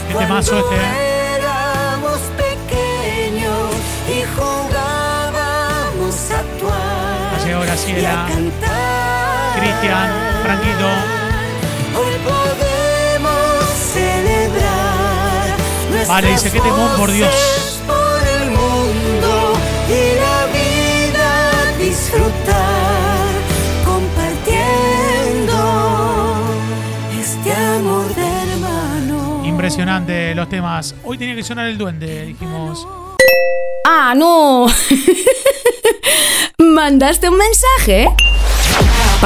Este, 0.09 0.55
eh. 0.59 1.37
Éramos 1.39 2.19
pequeños 2.37 3.71
y 4.09 4.25
jugábamos 4.37 6.15
a 6.33 6.39
actuar. 6.41 7.35
Ha 7.35 7.45
llegado 7.45 7.63
Graciela. 7.63 8.27
Cristian, 9.67 10.09
Franquito. 10.45 10.87
Hoy 11.99 12.15
podemos 12.23 13.65
celebrar 13.93 15.57
Vale, 16.07 16.29
dice, 16.31 16.53
"Qué 16.53 16.61
temón, 16.61 16.91
por 16.97 17.11
Dios". 17.11 17.83
por 17.85 18.29
el 18.29 18.51
mundo 18.51 19.55
y 19.89 20.15
la 20.21 20.47
vida 20.55 21.31
disfrutar 21.81 23.27
compartiendo 23.85 25.59
este 27.21 27.53
amor 27.53 28.15
de 28.15 28.23
hermano. 28.53 29.43
Impresionante 29.45 30.33
los 30.37 30.49
temas. 30.49 30.95
Hoy 31.03 31.19
tenía 31.19 31.35
que 31.35 31.43
sonar 31.43 31.67
el 31.67 31.77
duende, 31.77 32.27
dijimos. 32.27 32.87
Ah, 33.85 34.15
no. 34.17 34.67
¿Mandaste 36.59 37.29
un 37.29 37.37
mensaje? 37.37 38.09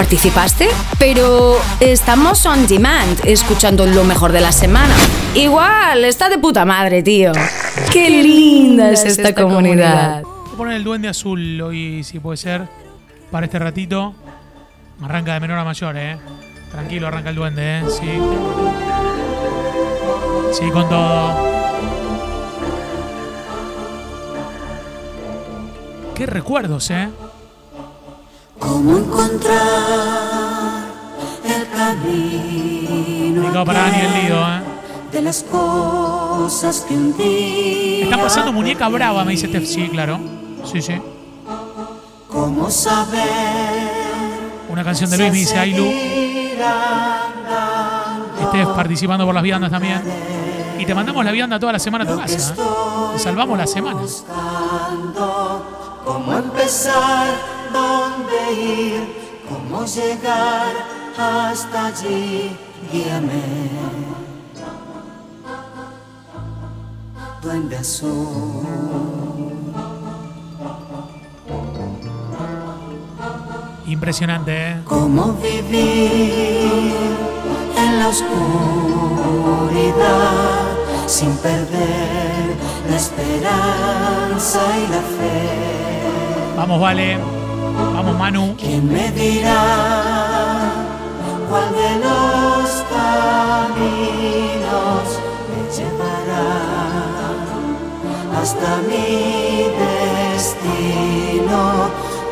¿Participaste? 0.00 0.66
Pero 0.98 1.58
estamos 1.78 2.46
on 2.46 2.66
demand, 2.66 3.20
escuchando 3.26 3.84
lo 3.84 4.02
mejor 4.02 4.32
de 4.32 4.40
la 4.40 4.50
semana. 4.50 4.94
Igual, 5.34 6.06
está 6.06 6.30
de 6.30 6.38
puta 6.38 6.64
madre, 6.64 7.02
tío. 7.02 7.32
Qué 7.92 8.08
linda 8.08 8.92
es 8.92 9.04
esta 9.04 9.34
comunidad. 9.34 10.22
Voy 10.22 10.54
a 10.54 10.56
poner 10.56 10.76
el 10.76 10.84
duende 10.84 11.08
azul 11.08 11.60
hoy, 11.60 12.02
si 12.02 12.18
puede 12.18 12.38
ser, 12.38 12.66
para 13.30 13.44
este 13.44 13.58
ratito. 13.58 14.14
Arranca 15.02 15.34
de 15.34 15.40
menor 15.40 15.58
a 15.58 15.64
mayor, 15.64 15.94
eh. 15.98 16.16
Tranquilo, 16.70 17.08
arranca 17.08 17.28
el 17.28 17.36
duende, 17.36 17.80
eh. 17.80 17.82
Sí. 17.90 18.10
Sí, 20.58 20.70
con 20.70 20.88
todo. 20.88 21.36
Qué 26.14 26.24
recuerdos, 26.24 26.90
eh. 26.90 27.10
¿Cómo 28.60 28.98
encontrar 28.98 29.58
el 31.44 31.68
camino? 31.70 33.64
Para 33.64 33.88
el 33.88 34.24
lío, 34.24 34.36
eh. 34.36 34.60
De 35.12 35.22
las 35.22 35.42
cosas 35.42 36.84
que 36.86 36.94
un 36.94 37.16
día. 37.16 38.04
Está 38.04 38.16
pasando 38.18 38.52
muñeca 38.52 38.86
brava, 38.88 39.24
me 39.24 39.32
dice 39.32 39.48
Steph. 39.48 39.66
Sí, 39.66 39.88
claro. 39.88 40.20
Sí, 40.70 40.80
sí. 40.80 41.00
¿Cómo 42.28 42.70
saber? 42.70 43.20
Una 44.68 44.84
canción 44.84 45.10
de 45.10 45.18
Luis 45.18 45.32
me 45.32 45.38
dice 45.38 45.58
Ailu. 45.58 45.86
Estés 48.40 48.66
participando 48.68 49.24
por 49.26 49.34
las 49.34 49.42
viandas 49.42 49.70
también. 49.70 50.00
Y 50.78 50.86
te 50.86 50.94
mandamos 50.94 51.24
la 51.24 51.32
vianda 51.32 51.58
toda 51.58 51.72
la 51.72 51.78
semana 51.78 52.04
a 52.04 52.06
tu 52.06 52.16
casa. 52.16 52.54
¿eh? 52.54 52.62
Te 53.14 53.18
salvamos 53.18 53.58
la 53.58 53.66
semana. 53.66 54.00
¿Cómo 56.04 56.32
empezar? 56.32 57.59
¿Dónde 57.72 58.52
ir? 58.52 59.02
¿Cómo 59.48 59.84
llegar 59.84 60.72
hasta 61.18 61.86
allí? 61.86 62.56
Guíame. 62.92 63.42
Duende 67.42 67.76
azul. 67.76 68.66
Impresionante, 73.86 74.52
¿eh? 74.70 74.80
¿Cómo 74.84 75.32
vivir 75.34 76.92
en 77.76 77.98
la 77.98 78.08
oscuridad 78.08 79.50
sin 81.06 81.32
perder 81.38 82.56
la 82.88 82.96
esperanza 82.96 84.60
y 84.78 84.82
la 84.92 85.00
fe? 85.00 86.56
Vamos, 86.56 86.80
Vale. 86.80 87.39
Vamos, 87.76 88.18
Manu. 88.18 88.54
¿Quién 88.58 88.92
me 88.92 89.10
dirá 89.12 90.72
cuál 91.48 91.70
de 91.72 91.90
los 92.04 92.70
caminos 93.50 95.06
me 95.50 95.60
llevará 95.76 96.48
hasta 98.40 98.70
mi 98.88 99.66
destino? 100.34 101.62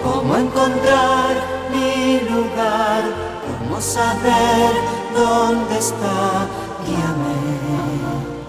¿Cómo 0.04 0.32
encontrar 0.36 1.32
mi 1.72 2.20
lugar? 2.30 3.02
¿Cómo 3.46 3.76
saber 3.80 4.70
dónde 5.14 5.78
está? 5.78 6.46
Guíame, 6.86 7.36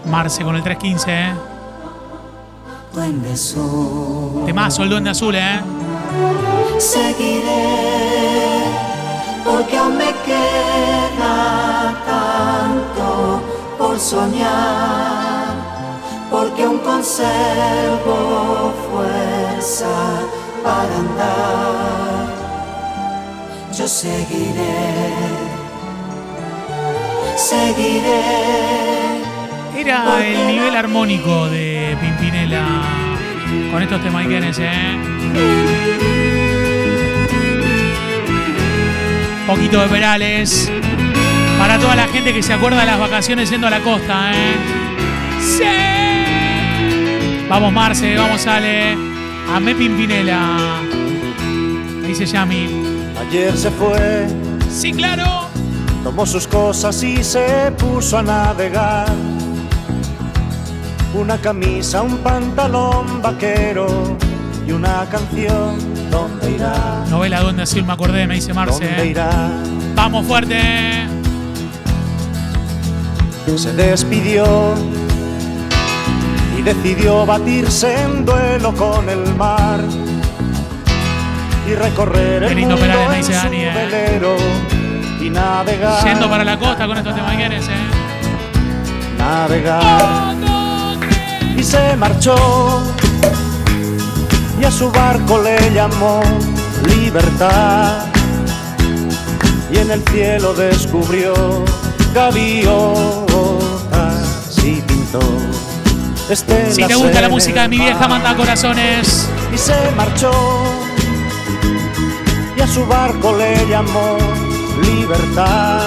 Marce 0.10 0.43
con 0.43 0.55
el 0.55 0.63
315, 0.63 1.12
¿eh? 1.12 1.34
duende 2.93 3.34
azul. 3.34 4.43
Temazo 4.46 4.84
el 4.84 4.89
duende 4.89 5.10
azul, 5.12 5.36
¿eh? 5.36 5.60
Seguiré, 6.78 8.63
porque 9.43 9.78
aún 9.78 9.98
me 9.98 10.12
queda 10.26 11.93
tanto 12.06 13.41
por 13.78 14.00
soñar, 14.00 15.54
porque 16.32 16.63
aún 16.63 16.80
conservo 16.80 18.74
fuerza 18.89 19.96
para 20.63 20.96
andar. 20.96 22.30
Yo 23.78 23.88
seguiré, 23.88 24.88
seguiré. 27.36 28.22
Era 29.78 30.26
el 30.26 30.48
nivel 30.48 30.76
armónico 30.76 31.48
de 31.48 31.98
Pimpinela 32.02 32.65
con 33.72 33.82
estos 33.82 34.02
temaiquenes, 34.02 34.60
¿eh? 34.60 36.09
Poquito 39.50 39.82
de 39.82 39.88
Perales. 39.88 40.72
Para 41.58 41.80
toda 41.80 41.96
la 41.96 42.08
gente 42.08 42.32
que 42.36 42.44
se 42.44 42.54
acuerda 42.54 42.82
de 42.82 42.86
las 42.86 43.00
vacaciones 43.00 43.50
yendo 43.50 43.66
a 43.66 43.72
la 43.72 43.80
costa, 43.80 44.32
¿eh? 44.32 44.56
¡Sí! 45.42 45.64
Vamos, 47.50 47.74
Marce, 47.74 48.16
vamos, 48.16 48.46
Ale. 48.46 48.96
Amé 49.52 49.74
Pimpinela. 49.74 50.82
Me 52.00 52.10
dice 52.10 52.28
Yami. 52.28 52.68
Ayer 53.20 53.58
se 53.58 53.72
fue, 53.72 54.28
Sí, 54.70 54.94
claro. 54.94 55.48
tomó 56.04 56.28
sus 56.28 56.46
cosas 56.46 57.02
y 57.02 57.24
se 57.24 57.72
puso 57.76 58.20
a 58.20 58.22
navegar. 58.22 59.10
Una 61.16 61.40
camisa, 61.40 62.04
un 62.04 62.20
pantalón 62.20 63.20
vaquero 63.20 64.16
y 64.68 64.72
una 64.74 65.08
canción. 65.10 65.99
¿Dónde 66.10 66.52
irá? 66.52 67.04
Novela 67.10 67.41
Duende 67.41 67.63
Azul, 67.63 67.86
me 67.86 67.93
acordé, 67.93 68.28
me 68.28 68.36
dice 68.36 68.54
Marce. 68.54 68.86
¿Dónde 68.86 69.04
¿eh? 69.04 69.08
irá? 69.08 69.50
Vamos 69.95 70.26
fuerte. 70.26 70.60
Se 73.58 73.74
despidió 73.74 74.76
y 76.58 76.62
decidió 76.62 77.26
batirse 77.26 78.04
en 78.04 78.24
duelo 78.24 78.74
con 78.76 79.10
el 79.10 79.36
mar 79.36 79.82
y 81.67 81.74
recorrer 81.74 82.43
el 82.43 82.56
mundo 82.58 82.78
Perales, 82.78 83.10
me 83.10 83.17
en 83.17 83.24
su 83.24 83.32
Dani, 83.32 83.63
eh. 83.63 83.72
velero 83.74 84.36
y 85.19 85.30
navegar. 85.30 86.04
Yendo 86.06 86.30
para 86.30 86.43
la 86.43 86.60
costa 86.60 86.86
con 86.86 86.98
estos 86.98 87.15
temaiquenes, 87.15 87.67
¿eh? 87.67 87.72
navegar 89.17 90.36
y 91.58 91.63
se 91.63 91.95
marchó 91.98 92.36
y 94.60 94.65
a 94.65 94.72
su 94.72 94.91
barco 94.91 95.41
le 95.41 95.58
llamó 95.74 96.22
libertad. 96.88 98.06
Y 99.72 99.78
en 99.78 99.91
el 99.91 100.04
cielo 100.10 100.54
descubrió 100.54 101.34
gaviotas 102.13 103.38
y 104.63 104.82
pintó 104.82 105.19
Si 106.74 106.84
te 106.84 106.95
gusta 106.95 107.22
la 107.22 107.30
música 107.30 107.62
de 107.63 107.67
mi 107.69 107.78
vieja, 107.78 108.08
manda 108.08 108.36
corazones. 108.36 109.30
y 109.54 109.58
se 109.58 109.76
marchó. 109.95 110.32
Y 112.58 112.62
a 112.62 112.67
su 112.67 112.86
barco 112.86 113.36
le 113.36 113.67
llamó 113.67 114.17
libertad. 114.82 115.82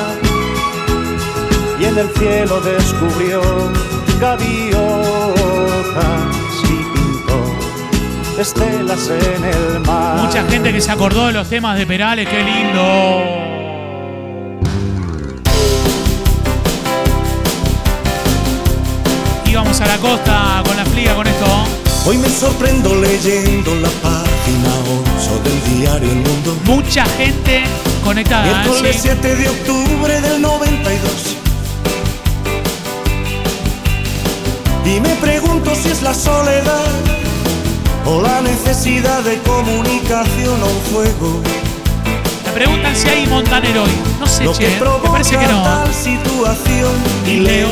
Y 1.78 1.85
en 1.85 1.98
el 1.98 2.08
cielo 2.11 2.61
descubrió 2.61 3.42
gaviotas 4.20 5.12
estelas 8.38 9.08
en 9.08 9.44
el 9.44 9.80
mar. 9.80 10.16
Mucha 10.22 10.44
gente 10.44 10.72
que 10.72 10.80
se 10.80 10.90
acordó 10.90 11.26
de 11.26 11.32
los 11.32 11.48
temas 11.48 11.76
de 11.78 11.86
Perales, 11.86 12.28
qué 12.28 12.42
lindo. 12.42 13.52
Íbamos 19.46 19.80
a 19.80 19.86
la 19.86 19.98
costa 19.98 20.62
con 20.66 20.76
la 20.76 20.84
fliga 20.86 21.14
con 21.14 21.26
esto. 21.26 21.46
Hoy 22.06 22.18
me 22.18 22.28
sorprendo 22.28 22.94
leyendo 22.96 23.74
la 23.76 23.88
página 24.02 24.70
8 25.18 25.40
del 25.44 25.78
diario 25.78 26.10
El 26.10 26.16
Mundo. 26.16 26.56
Mucha 26.64 27.04
gente 27.04 27.62
conectada. 28.02 28.44
Miércoles 28.64 28.96
Sí. 28.96 29.02
7 29.02 29.36
de 29.36 29.48
octubre 29.48 30.20
del 30.20 30.40
92. 30.42 31.36
Y 34.84 35.00
me 35.00 35.14
pregunto 35.16 35.74
si 35.76 35.90
es 35.90 36.02
la 36.02 36.12
soledad 36.14 36.90
o 38.06 38.20
la 38.22 38.40
necesidad 38.40 39.22
de 39.22 39.38
comunicación 39.38 40.62
o 40.62 40.66
un 40.66 40.80
fuego 40.92 41.40
Me 42.46 42.52
preguntan 42.52 42.94
si 42.96 43.08
hay 43.08 43.26
Montanero 43.26 43.84
hoy. 43.84 43.90
No 44.20 44.26
sé, 44.26 44.44
lo 44.44 44.52
che. 44.52 44.66
que 44.66 44.80
Me 44.80 45.08
parece 45.10 45.36
que 45.38 45.46
no. 45.46 45.62
tal 45.62 45.92
situación. 45.94 46.92
Y 47.26 47.40
leo 47.40 47.68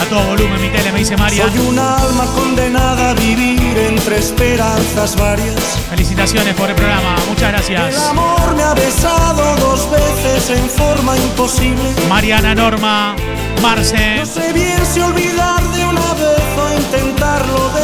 a 0.00 0.04
todo 0.06 0.22
volumen 0.24 0.60
mi 0.60 0.68
tele, 0.68 0.90
me 0.92 0.98
dice 1.00 1.16
María. 1.16 1.48
Soy 1.48 1.58
un 1.60 1.78
alma 1.78 2.24
condenada 2.34 3.10
a 3.10 3.14
vivir 3.14 3.60
entre 3.88 4.18
esperanzas 4.18 5.16
varias. 5.16 5.60
Felicitaciones 5.90 6.54
por 6.54 6.68
el 6.70 6.74
programa. 6.76 7.16
Muchas 7.28 7.42
El 7.44 7.52
gracias. 7.74 8.08
amor 8.08 8.54
me 8.56 8.62
ha 8.62 8.74
besado 8.74 9.56
dos 9.56 9.88
veces 9.90 10.50
en 10.58 10.68
forma 10.70 11.16
imposible. 11.16 11.82
Mariana 12.08 12.54
Norma, 12.54 13.14
Marce. 13.62 14.16
No 14.16 14.26
sé 14.26 14.52
bien 14.52 14.78
si 14.92 15.00
olvidar 15.00 15.62
de 15.72 15.84
una 15.84 16.12
vez 16.14 16.42
o 16.58 16.74
intentarlo 16.80 17.70
de 17.70 17.83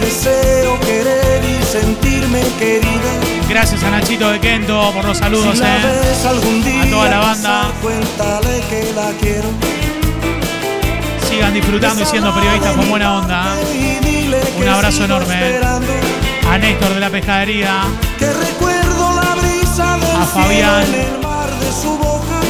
deseo 0.00 0.78
querer 0.80 1.42
y 1.44 1.62
sentirme 1.64 2.42
querido 2.58 3.08
Gracias 3.48 3.82
a 3.82 3.90
Nachito 3.90 4.30
de 4.30 4.40
Kento 4.40 4.92
por 4.92 5.04
los 5.04 5.16
saludos, 5.18 5.56
Si 5.56 5.62
la 5.62 5.76
eh. 5.78 6.14
algún 6.28 6.62
día 6.64 6.82
A 6.82 6.86
toda 6.90 7.08
la 7.10 7.18
banda. 7.18 7.70
Cuéntale 7.80 8.60
que 8.68 8.92
la 8.94 9.10
quiero. 9.20 9.48
Sigan 11.28 11.54
disfrutando 11.54 12.02
y 12.02 12.06
siendo 12.06 12.34
periodistas 12.34 12.76
con 12.76 12.88
buena 12.90 13.18
onda. 13.18 13.56
Dile 14.02 14.40
Un 14.58 14.68
abrazo 14.68 15.04
enorme. 15.04 15.34
eh. 15.34 15.54
esperando, 15.54 15.92
A 16.50 16.58
Néstor 16.58 16.94
de 16.94 17.00
la 17.00 17.10
pescadería. 17.10 17.82
Que 18.18 18.26
recuerdo 18.32 19.14
la 19.14 19.34
brisa 19.40 19.96
del 19.98 20.16
A 20.16 20.26
Fabián. 20.26 20.84
en 20.84 20.94
el 20.94 21.18
mar 21.22 21.50
de 21.50 21.72
su 21.82 21.96
boca. 21.96 22.40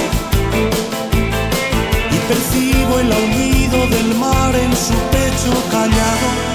Y 2.11 2.17
percibo 2.29 2.99
el 3.01 3.13
aullido 3.13 3.87
del 3.89 4.15
mar 4.17 4.55
en 4.55 4.73
su 4.77 4.95
pecho 5.13 5.53
callado. 5.71 6.48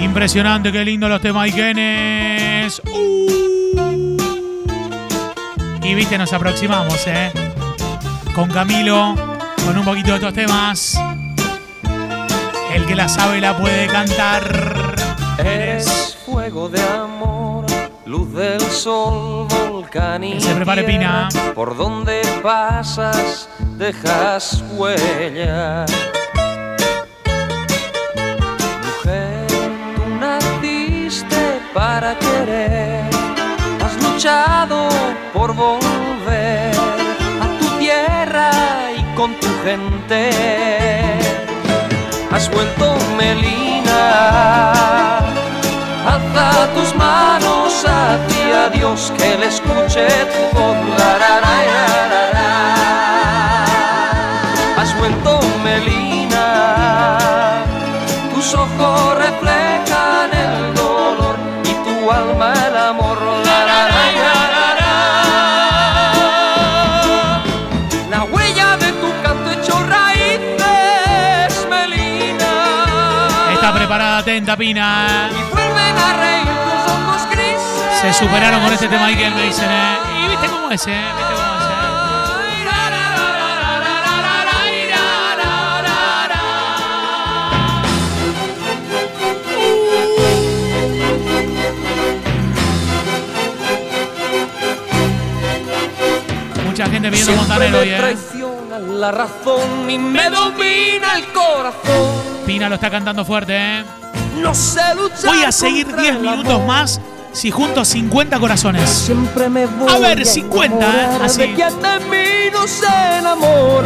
Impresionante, 0.00 0.72
qué 0.72 0.82
lindo 0.82 1.08
los 1.08 1.20
temas 1.20 1.48
Ikenes. 1.48 2.80
Uh. 2.90 4.16
Y 5.82 5.94
viste, 5.94 6.16
nos 6.16 6.32
aproximamos, 6.32 7.06
¿eh? 7.06 7.30
Con 8.34 8.48
Camilo, 8.48 9.14
con 9.66 9.76
un 9.76 9.84
poquito 9.84 10.08
de 10.10 10.14
estos 10.14 10.32
temas. 10.32 10.98
El 12.72 12.86
que 12.86 12.94
la 12.94 13.08
sabe 13.08 13.40
la 13.40 13.56
puede 13.58 13.88
cantar. 13.88 14.94
Eres 15.38 16.16
fuego 16.24 16.68
de 16.68 16.80
amor, 16.82 17.66
luz 18.06 18.32
del 18.32 18.60
sol, 18.60 19.48
volcán 19.70 20.24
y 20.24 20.34
Que 20.34 20.40
se 20.40 20.54
prepare. 20.54 20.84
Pina. 20.84 21.28
Por 21.54 21.76
donde 21.76 22.22
pasas, 22.42 23.48
dejas 23.76 24.64
huella. 24.76 25.84
Para. 32.00 33.08
Has 33.84 33.94
luchado 34.02 34.88
por 35.32 35.54
volver 35.54 36.72
a 37.44 37.46
tu 37.58 37.66
tierra 37.78 38.50
y 38.96 39.02
con 39.16 39.34
tu 39.34 39.48
gente 39.64 40.30
has 42.32 42.50
vuelto 42.50 42.96
Melina. 43.16 44.72
Alza 46.06 46.68
tus 46.74 46.94
manos 46.96 47.84
hacia 47.84 48.70
Dios 48.70 49.12
que 49.16 49.36
le 49.38 49.46
escuche 49.48 50.06
tu 50.32 50.58
voz. 50.58 50.76
La, 50.98 51.18
ra, 51.18 52.19
atenta, 74.20 74.56
Pina. 74.56 75.30
Vuelven 75.50 75.96
a 75.96 76.12
reír 76.16 76.46
tus 76.46 76.92
ojos 76.92 77.26
grises. 77.30 78.00
Se 78.00 78.12
superaron 78.12 78.62
con 78.62 78.72
este 78.72 78.88
tema 78.88 79.06
Iken, 79.06 79.34
me 79.34 79.44
dicen, 79.44 79.70
¿eh? 79.70 79.96
Y 80.24 80.28
viste 80.28 80.46
cómo 80.46 80.70
es, 80.70 80.86
¿eh? 80.86 80.90
Viste 81.16 81.34
cómo 81.34 81.56
es, 81.56 81.64
¿eh? 81.64 81.80
Mucha 96.66 96.86
gente 96.86 97.10
Montanero 97.36 97.72
me 97.72 97.78
hoy, 97.78 97.88
¿eh? 97.90 98.16
la 98.88 99.10
razón 99.10 99.90
y 99.90 99.98
me 99.98 100.28
domina 100.30 101.16
el 101.16 101.24
corazón. 101.32 102.44
Pina 102.46 102.68
lo 102.68 102.74
está 102.74 102.90
cantando 102.90 103.24
fuerte, 103.24 103.56
¿eh? 103.56 103.84
No 104.36 104.54
sé 104.54 104.80
Voy 105.26 105.42
a 105.42 105.52
seguir 105.52 105.86
contra 105.86 106.02
10 106.02 106.14
el 106.16 106.22
minutos 106.22 106.66
más 106.66 107.00
si 107.32 107.50
junto 107.50 107.84
50 107.84 108.38
corazones. 108.40 108.88
Siempre 108.90 109.48
me 109.48 109.66
voy 109.66 109.92
A 109.92 109.98
ver, 109.98 110.26
50, 110.26 110.86
¿eh? 110.86 111.18
Así. 111.22 111.38
De. 111.38 111.54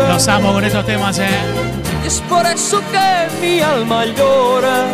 Los 0.08 0.28
amo 0.28 0.52
con 0.52 0.64
estos 0.64 0.86
temas, 0.86 1.18
¿eh? 1.18 1.28
Es 2.06 2.20
por 2.28 2.46
eso 2.46 2.80
que 2.90 3.28
mi 3.40 3.60
alma 3.60 4.04
llora. 4.06 4.84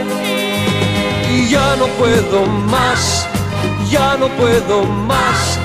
Y 1.33 1.49
ya 1.49 1.77
no 1.77 1.87
puedo 1.87 2.47
más, 2.47 3.27
ya 3.91 4.17
no 4.17 4.29
puedo 4.31 4.83
más. 4.85 5.59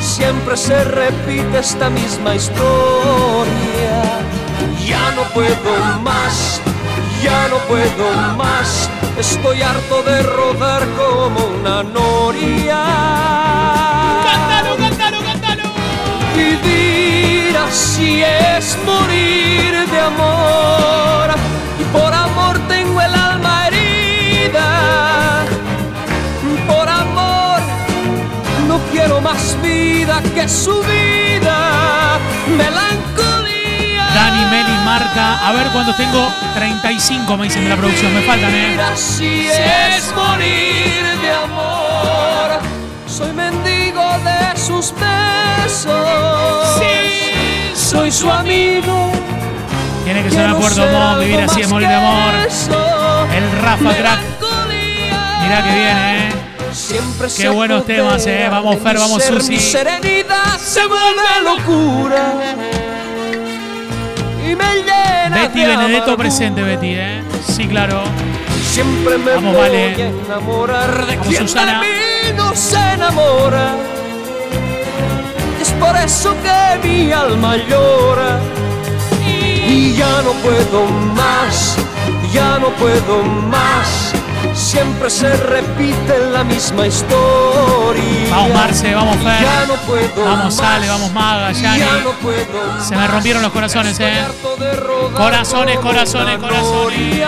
Siempre 0.00 0.56
se 0.56 0.82
repite 0.84 1.58
esta 1.58 1.90
misma 1.90 2.34
historia. 2.34 3.69
Puedo 7.70 8.10
más. 8.36 8.90
Estoy 9.16 9.62
harto 9.62 10.02
de 10.02 10.22
rodar 10.22 10.82
como 10.98 11.38
una 11.58 11.82
noria. 11.82 12.82
¡Cántalo, 14.28 14.76
cántalo, 14.76 15.18
cántalo! 15.28 15.62
Vivir 16.36 17.56
así 17.56 18.22
es 18.22 18.76
morir 18.84 19.72
de 19.92 20.00
amor. 20.00 21.28
Y 21.82 21.84
por 21.96 22.12
amor 22.12 22.58
tengo 22.66 23.00
el 23.00 23.14
alma 23.14 23.68
herida. 23.68 25.44
Por 26.66 26.88
amor 26.88 27.60
no 28.66 28.78
quiero 28.90 29.20
más 29.20 29.56
vida 29.62 30.20
que 30.34 30.48
su 30.48 30.76
vida. 30.82 32.18
Melancolía. 32.56 32.89
Marta. 35.00 35.48
A 35.48 35.52
ver 35.52 35.68
cuántos 35.72 35.96
tengo. 35.96 36.28
35 36.54 37.36
me 37.36 37.44
dicen 37.44 37.64
de 37.64 37.70
la 37.70 37.76
producción. 37.76 38.14
Me 38.14 38.20
faltan, 38.22 38.54
¿eh? 38.54 38.78
Así 38.92 39.48
es 39.48 40.14
morir 40.14 41.18
de 41.22 41.30
amor. 41.30 42.60
Soy 43.06 43.32
mendigo 43.32 44.02
de 44.24 44.60
sus 44.60 44.92
besos. 44.92 45.94
Sí, 46.78 47.72
soy 47.74 48.12
su 48.12 48.30
amigo. 48.30 49.10
Tiene 50.04 50.22
que 50.22 50.30
sonar 50.30 50.56
Puerto 50.56 50.86
Montt. 50.86 51.20
Vivir 51.20 51.40
así 51.40 51.62
es 51.62 51.68
morir 51.68 51.88
de 51.88 51.94
amor. 51.94 52.34
El 53.34 53.62
Rafa 53.62 53.94
Crack. 53.94 54.20
Mirá 55.42 55.64
que 55.64 55.74
viene, 55.74 56.28
¿eh? 56.28 56.32
Siempre 56.72 57.28
Qué 57.36 57.48
buenos 57.48 57.86
temas, 57.86 58.26
eh. 58.26 58.48
Vamos, 58.50 58.76
Fer, 58.82 58.98
vamos, 58.98 59.24
Susi. 59.24 59.58
Serenidad 59.58 60.58
se 60.58 60.86
vuelve 60.86 61.42
locura. 61.42 62.89
Betty 65.52 65.60
de 65.62 65.66
Benedetto 65.76 66.16
presente, 66.16 66.62
Betty, 66.62 66.94
¿eh? 66.94 67.22
Sí, 67.44 67.66
claro. 67.66 68.02
Siempre 68.70 69.18
me 69.18 69.34
Vamos, 69.34 69.52
voy 69.54 69.62
Vale. 69.62 69.94
a 69.94 70.08
enamorar 70.08 71.06
de 71.06 71.16
Vamos, 71.16 71.26
quien 71.26 71.48
Susana. 71.48 71.80
de 71.80 71.86
mí 71.88 72.36
no 72.36 72.54
se 72.54 72.76
enamora. 72.92 73.74
Es 75.60 75.70
por 75.72 75.96
eso 75.96 76.36
que 76.42 76.88
mi 76.88 77.10
alma 77.12 77.56
llora. 77.56 78.38
Y 79.68 79.94
ya 79.94 80.22
no 80.22 80.32
puedo 80.34 80.84
más, 81.16 81.76
ya 82.32 82.58
no 82.60 82.68
puedo 82.70 83.22
más. 83.24 84.09
Siempre 84.54 85.10
se 85.10 85.34
repite 85.36 86.18
la 86.32 86.44
misma 86.44 86.86
historia. 86.86 88.30
Vamos, 88.30 88.54
Marce, 88.54 88.94
vamos, 88.94 89.16
Fer. 89.16 89.42
Ya 89.42 89.66
no 89.66 89.74
puedo 89.86 90.24
Vamos, 90.24 90.56
más, 90.56 90.60
Ale, 90.60 90.88
vamos, 90.88 91.12
Maga, 91.12 91.52
Yani. 91.52 91.78
Ya 91.78 92.00
no 92.04 92.12
puedo 92.12 92.80
Se 92.86 92.96
me 92.96 93.06
rompieron 93.06 93.42
los 93.42 93.52
corazones, 93.52 93.98
¿eh? 94.00 94.24
Corazones, 95.16 95.78
corazones, 95.78 96.38
corazones. 96.38 97.20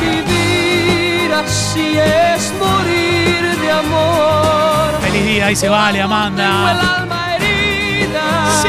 Vivir 0.00 1.32
así 1.34 1.98
es 1.98 2.52
morir 2.58 3.58
de 3.60 3.70
amor. 3.72 5.00
Feliz 5.00 5.24
día, 5.24 5.46
dice 5.48 5.68
Vale, 5.68 5.98
Tengo 5.98 6.12
el 6.12 6.12
Amanda. 6.12 6.96
alma 7.00 7.36
herida. 7.36 8.62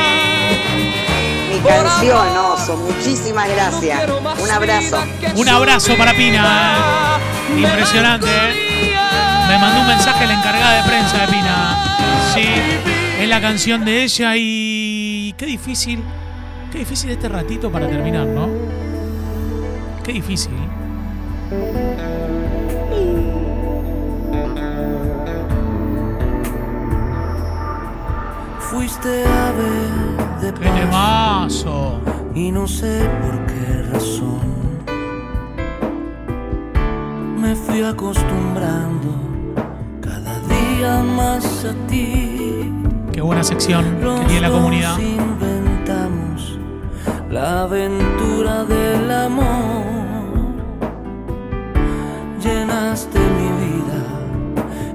Mi 1.51 1.59
canción, 1.59 2.27
Muchísimas 2.67 3.47
gracias. 3.49 4.01
Un 4.41 4.51
abrazo. 4.51 4.97
Un 5.35 5.49
abrazo 5.49 5.95
para 5.95 6.13
Pina, 6.13 6.77
¿eh? 7.55 7.61
Impresionante, 7.61 8.27
¿eh? 8.27 8.93
Me 9.47 9.57
mandó 9.57 9.81
un 9.81 9.87
mensaje 9.87 10.27
la 10.27 10.33
encargada 10.33 10.81
de 10.81 10.89
prensa 10.89 11.17
de 11.21 11.27
Pina. 11.27 11.99
Sí, 12.33 12.43
es 13.21 13.29
la 13.29 13.39
canción 13.39 13.85
de 13.85 14.03
ella 14.03 14.33
y. 14.35 15.33
Qué 15.37 15.45
difícil. 15.45 16.03
Qué 16.71 16.79
difícil 16.79 17.09
este 17.11 17.29
ratito 17.29 17.71
para 17.71 17.87
terminar, 17.87 18.27
¿no? 18.27 18.49
Qué 20.03 20.11
difícil. 20.11 20.53
Fuiste 28.59 29.23
ave 29.25 30.41
de 30.41 30.53
¡Qué 30.53 30.69
temazo! 30.69 31.99
Y 32.35 32.51
no 32.51 32.67
sé 32.67 33.07
por 33.21 33.45
qué 33.45 33.83
razón 33.91 34.39
me 37.37 37.55
fui 37.55 37.83
acostumbrando 37.83 39.29
día 40.79 41.03
más 41.03 41.65
a 41.65 41.87
ti. 41.87 42.71
Qué 43.11 43.21
buena 43.21 43.43
sección 43.43 43.83
que 44.01 44.25
tiene 44.27 44.41
la 44.41 44.49
comunidad. 44.49 44.97
Los 44.97 45.03
inventamos 45.03 46.59
la 47.29 47.63
aventura 47.63 48.63
del 48.65 49.11
amor. 49.11 49.99
Llenaste 52.41 53.19
mi 53.19 53.49
vida 53.65 54.01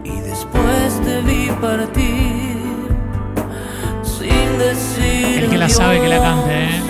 y 0.04 0.20
después 0.20 1.00
te 1.04 1.20
vi 1.20 1.50
partir 1.60 2.56
sin 4.02 4.58
decir 4.58 5.44
El 5.44 5.50
que 5.50 5.58
la 5.58 5.68
sabe 5.68 6.00
que 6.00 6.08
la 6.08 6.20
cante, 6.20 6.64
¿eh? 6.64 6.83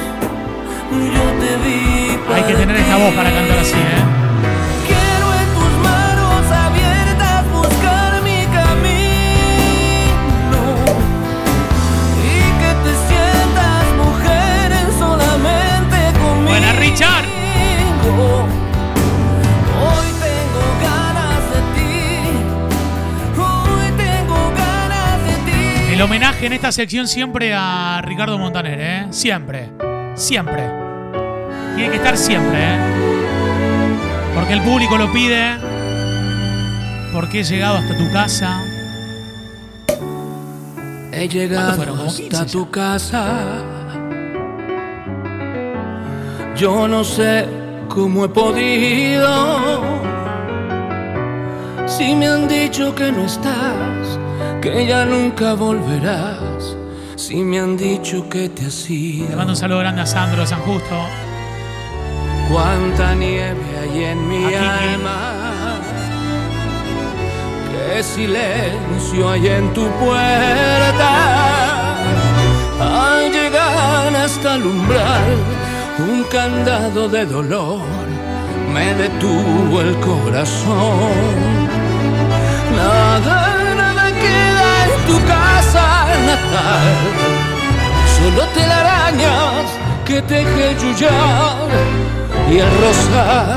Hay 2.35 2.43
que 2.43 2.55
tener 2.55 2.77
esta 2.77 2.97
voz 2.97 3.15
para 3.15 3.31
cantar 3.33 3.59
así, 3.59 3.75
¿eh? 3.75 4.25
El 25.95 26.03
homenaje 26.03 26.47
en 26.47 26.53
esta 26.53 26.73
sección 26.73 27.07
siempre 27.07 27.55
a 27.55 28.03
Ricardo 28.03 28.37
Montaner, 28.37 28.81
¿eh? 28.81 29.07
Siempre. 29.11 29.84
Siempre. 30.15 30.71
Tiene 31.75 31.91
que 31.91 31.97
estar 31.97 32.17
siempre, 32.17 32.59
¿eh? 32.59 32.79
Porque 34.35 34.53
el 34.53 34.63
público 34.63 34.97
lo 34.97 35.13
pide. 35.13 35.57
Porque 37.13 37.41
he 37.41 37.45
llegado 37.45 37.79
hasta 37.79 37.97
tu 37.97 38.13
casa. 38.13 38.61
He 41.13 41.29
llegado 41.29 41.83
hasta 41.83 42.17
15 42.17 42.45
tu 42.47 42.71
casa. 42.71 43.63
Yo 46.57 46.87
no 46.87 47.03
sé 47.03 47.49
cómo 47.89 48.25
he 48.25 48.29
podido. 48.29 49.81
Si 51.87 52.15
me 52.15 52.29
han 52.29 52.47
dicho 52.49 52.95
que 52.95 53.11
no 53.11 53.25
estás, 53.25 54.19
que 54.61 54.87
ya 54.87 55.05
nunca 55.05 55.55
volverás. 55.55 56.44
Si 57.17 57.37
me 57.37 57.61
han 57.61 57.77
dicho 57.77 58.29
que 58.29 58.49
te 58.49 58.67
has 58.67 58.91
ido. 58.91 59.37
mando 59.37 59.53
un 59.53 59.57
saludo 59.57 59.79
grande 59.79 60.03
a 60.03 60.07
Sandro 60.07 60.41
de 60.41 60.49
San 60.49 60.61
Justo. 60.63 60.97
Cuánta 62.51 63.15
nieve 63.15 63.61
hay 63.81 64.05
en 64.05 64.29
mi 64.29 64.45
Aquí, 64.47 64.57
alma. 64.57 65.79
Qué 67.71 68.03
silencio 68.03 69.31
hay 69.31 69.47
en 69.47 69.73
tu 69.73 69.87
puerta. 70.05 71.11
Al 72.81 73.31
llegar 73.31 74.17
hasta 74.17 74.57
el 74.57 74.67
umbral, 74.67 75.37
un 75.99 76.25
candado 76.25 77.09
de 77.09 77.25
dolor 77.27 77.81
me 78.73 78.93
detuvo 78.95 79.81
el 79.81 79.95
corazón. 80.01 81.13
Nada, 82.77 83.75
nada 83.77 84.11
queda 84.11 84.85
en 84.85 85.07
tu 85.07 85.27
casa 85.27 85.44
natal. 86.27 86.87
Solo 88.17 88.47
telarañas 88.55 89.67
que 90.05 90.23
teje 90.23 90.77
yuyar 90.81 91.69
y 92.51 92.59
el 92.59 92.71
rosa 92.81 93.57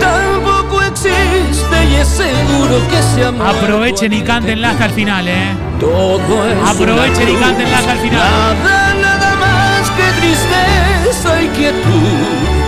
tampoco 0.00 0.82
existe 0.82 1.84
y 1.90 1.94
es 1.96 2.08
seguro 2.08 2.76
que 2.90 3.02
se 3.02 3.24
ama. 3.26 3.50
Aprovechen 3.50 4.12
y 4.12 4.22
cántenla 4.22 4.70
hasta 4.70 4.86
el 4.86 4.92
final, 4.92 5.28
¿eh? 5.28 5.54
Todo 5.80 6.48
es 6.48 6.70
Aprovechen 6.70 7.28
y 7.28 7.36
cántenla 7.36 7.78
hasta 7.78 7.92
el 7.92 7.98
final. 7.98 8.56
Nada, 8.64 8.94
nada 8.94 9.36
más 9.36 9.90
que 9.90 10.06
tristeza 10.20 11.42
y 11.42 11.48
quietud. 11.48 12.58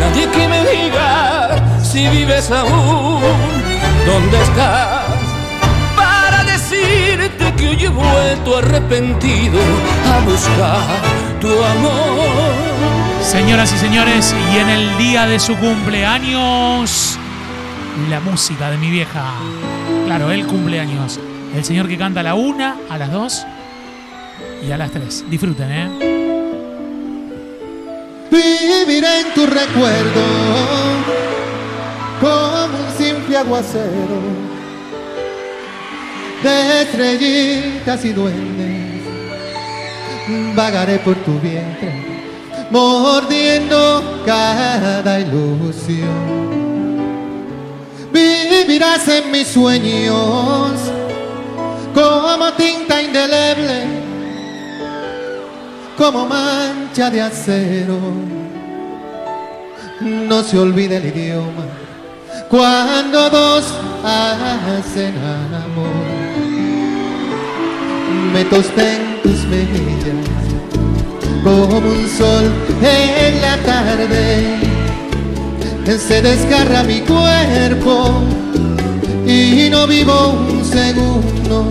Nadie 0.00 0.28
que 0.30 0.48
me 0.48 0.60
diga 0.70 1.50
si 1.82 2.08
vives 2.08 2.50
aún. 2.50 3.20
¿Dónde 4.06 4.42
estás? 4.42 4.99
Hoy 7.70 7.84
he 7.84 7.88
vuelto 7.88 8.58
arrepentido 8.58 9.60
a 10.12 10.24
buscar 10.24 11.40
tu 11.40 11.46
amor. 11.46 12.26
Señoras 13.22 13.72
y 13.72 13.78
señores, 13.78 14.34
y 14.52 14.58
en 14.58 14.68
el 14.68 14.98
día 14.98 15.28
de 15.28 15.38
su 15.38 15.56
cumpleaños, 15.56 17.16
la 18.08 18.18
música 18.18 18.72
de 18.72 18.76
mi 18.76 18.90
vieja. 18.90 19.34
Claro, 20.04 20.32
el 20.32 20.48
cumpleaños. 20.48 21.20
El 21.54 21.64
señor 21.64 21.86
que 21.86 21.96
canta 21.96 22.20
a 22.20 22.22
la 22.24 22.34
una, 22.34 22.76
a 22.88 22.98
las 22.98 23.12
dos 23.12 23.46
y 24.66 24.72
a 24.72 24.76
las 24.76 24.90
tres. 24.90 25.24
Disfruten, 25.30 25.70
¿eh? 25.70 25.88
Viviré 28.32 29.20
en 29.20 29.32
tu 29.32 29.46
recuerdo 29.46 30.22
como 32.20 32.78
un 32.84 32.98
simple 32.98 33.36
aguacero 33.36 34.49
de 36.42 36.82
estrellitas 36.82 38.04
y 38.04 38.12
duendes. 38.12 39.02
Vagaré 40.54 40.98
por 40.98 41.16
tu 41.16 41.38
vientre, 41.40 41.92
mordiendo 42.70 44.22
cada 44.24 45.20
ilusión. 45.20 46.40
Vivirás 48.12 49.06
en 49.08 49.30
mis 49.30 49.48
sueños 49.48 50.72
como 51.94 52.52
tinta 52.52 53.02
indeleble 53.02 54.00
como 56.00 56.24
mancha 56.24 57.10
de 57.10 57.20
acero. 57.20 57.98
No 60.00 60.42
se 60.42 60.58
olvide 60.58 60.96
el 60.96 61.06
idioma 61.06 61.66
cuando 62.48 63.28
dos 63.28 63.64
hacen 64.02 65.14
amor. 65.18 66.09
Me 68.32 68.44
tosté 68.44 68.96
en 68.96 69.22
tus 69.22 69.44
mejillas 69.46 70.50
como 71.42 71.78
un 71.78 72.08
sol 72.08 72.44
en 72.82 73.40
la 73.40 73.56
tarde. 73.64 74.58
Se 75.98 76.22
desgarra 76.22 76.82
mi 76.84 77.00
cuerpo 77.00 78.22
y 79.26 79.68
no 79.70 79.86
vivo 79.86 80.36
un 80.48 80.64
segundo 80.64 81.66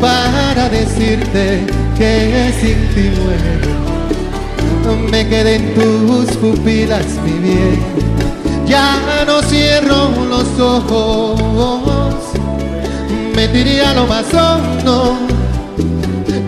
para 0.00 0.68
decirte 0.68 1.64
que 1.96 2.52
sin 2.60 2.88
ti 2.94 3.10
muero. 3.18 3.72
Me 5.10 5.26
quedé 5.28 5.54
en 5.56 5.74
tus 5.74 6.36
pupilas, 6.36 7.06
mi 7.24 7.38
bien. 7.38 7.80
Ya 8.66 9.24
no 9.26 9.40
cierro 9.42 10.10
los 10.28 10.60
ojos. 10.60 12.14
Me 13.34 13.48
tiré 13.48 13.82
a 13.82 13.94
lo 13.94 14.06
más 14.06 14.26
hondo 14.34 15.16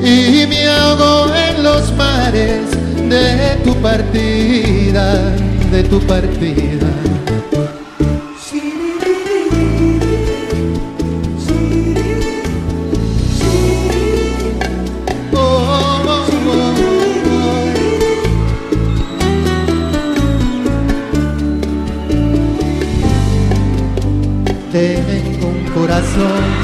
y 0.04 0.46
me 0.46 0.68
ahogo 0.68 1.34
en 1.34 1.62
los 1.62 1.90
mares 1.96 2.70
de 3.08 3.56
tu 3.64 3.74
partida, 3.76 5.34
de 5.72 5.82
tu 5.84 5.98
partida. 6.00 6.86
Tengo 24.72 25.46
un 25.46 25.64
corazón 25.72 26.63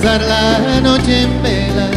Pasar 0.00 0.20
la 0.20 0.80
noche 0.80 1.22
en 1.22 1.42
vela, 1.42 1.90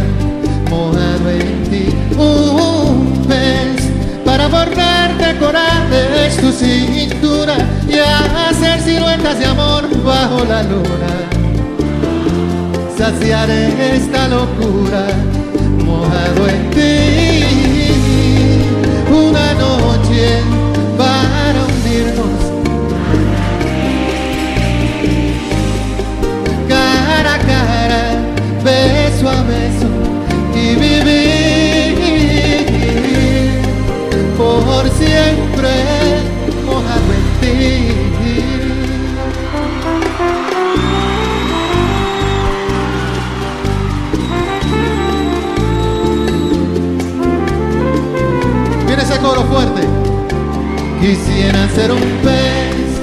mojado 0.72 1.30
en 1.30 1.64
ti, 1.70 1.86
un 2.18 3.24
pez 3.28 3.92
bordarte 4.26 5.38
corales 5.38 6.36
tu 6.38 6.52
cintura 6.52 7.58
y 7.88 8.00
hacer 8.00 8.82
siluetas 8.82 9.38
de 9.38 9.46
amor 9.46 9.84
bajo 10.04 10.44
la 10.46 10.64
luna. 10.64 11.14
Saciar 12.98 13.52
esta 13.52 14.28
locura 14.30 15.06
mojado 15.86 16.48
en 16.48 16.72
ti. 16.72 17.01
Quisiera 51.42 51.68
ser 51.70 51.92
un 51.92 52.00
pez. 52.22 53.02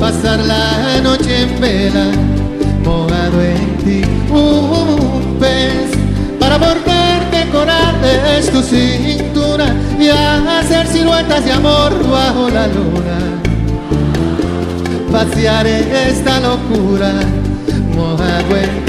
Pasar 0.00 0.38
la 0.38 1.02
noche 1.02 1.42
en 1.42 1.60
vela, 1.60 2.06
mojado 2.82 3.42
en 3.42 3.76
ti. 3.84 4.00
Un 4.30 5.36
pez 5.38 5.90
para 6.40 6.56
bordarte 6.56 7.46
corales 7.52 8.50
tu 8.50 8.62
cintura 8.62 9.66
y 10.00 10.08
hacer 10.08 10.86
siluetas 10.86 11.44
de 11.44 11.52
amor 11.52 11.92
bajo 12.08 12.48
la 12.48 12.66
luna 12.68 13.18
vaciar 15.10 15.66
esta 15.66 16.38
locura 16.40 17.12
mojado 17.98 18.56
en 18.56 18.84
ti 18.84 18.87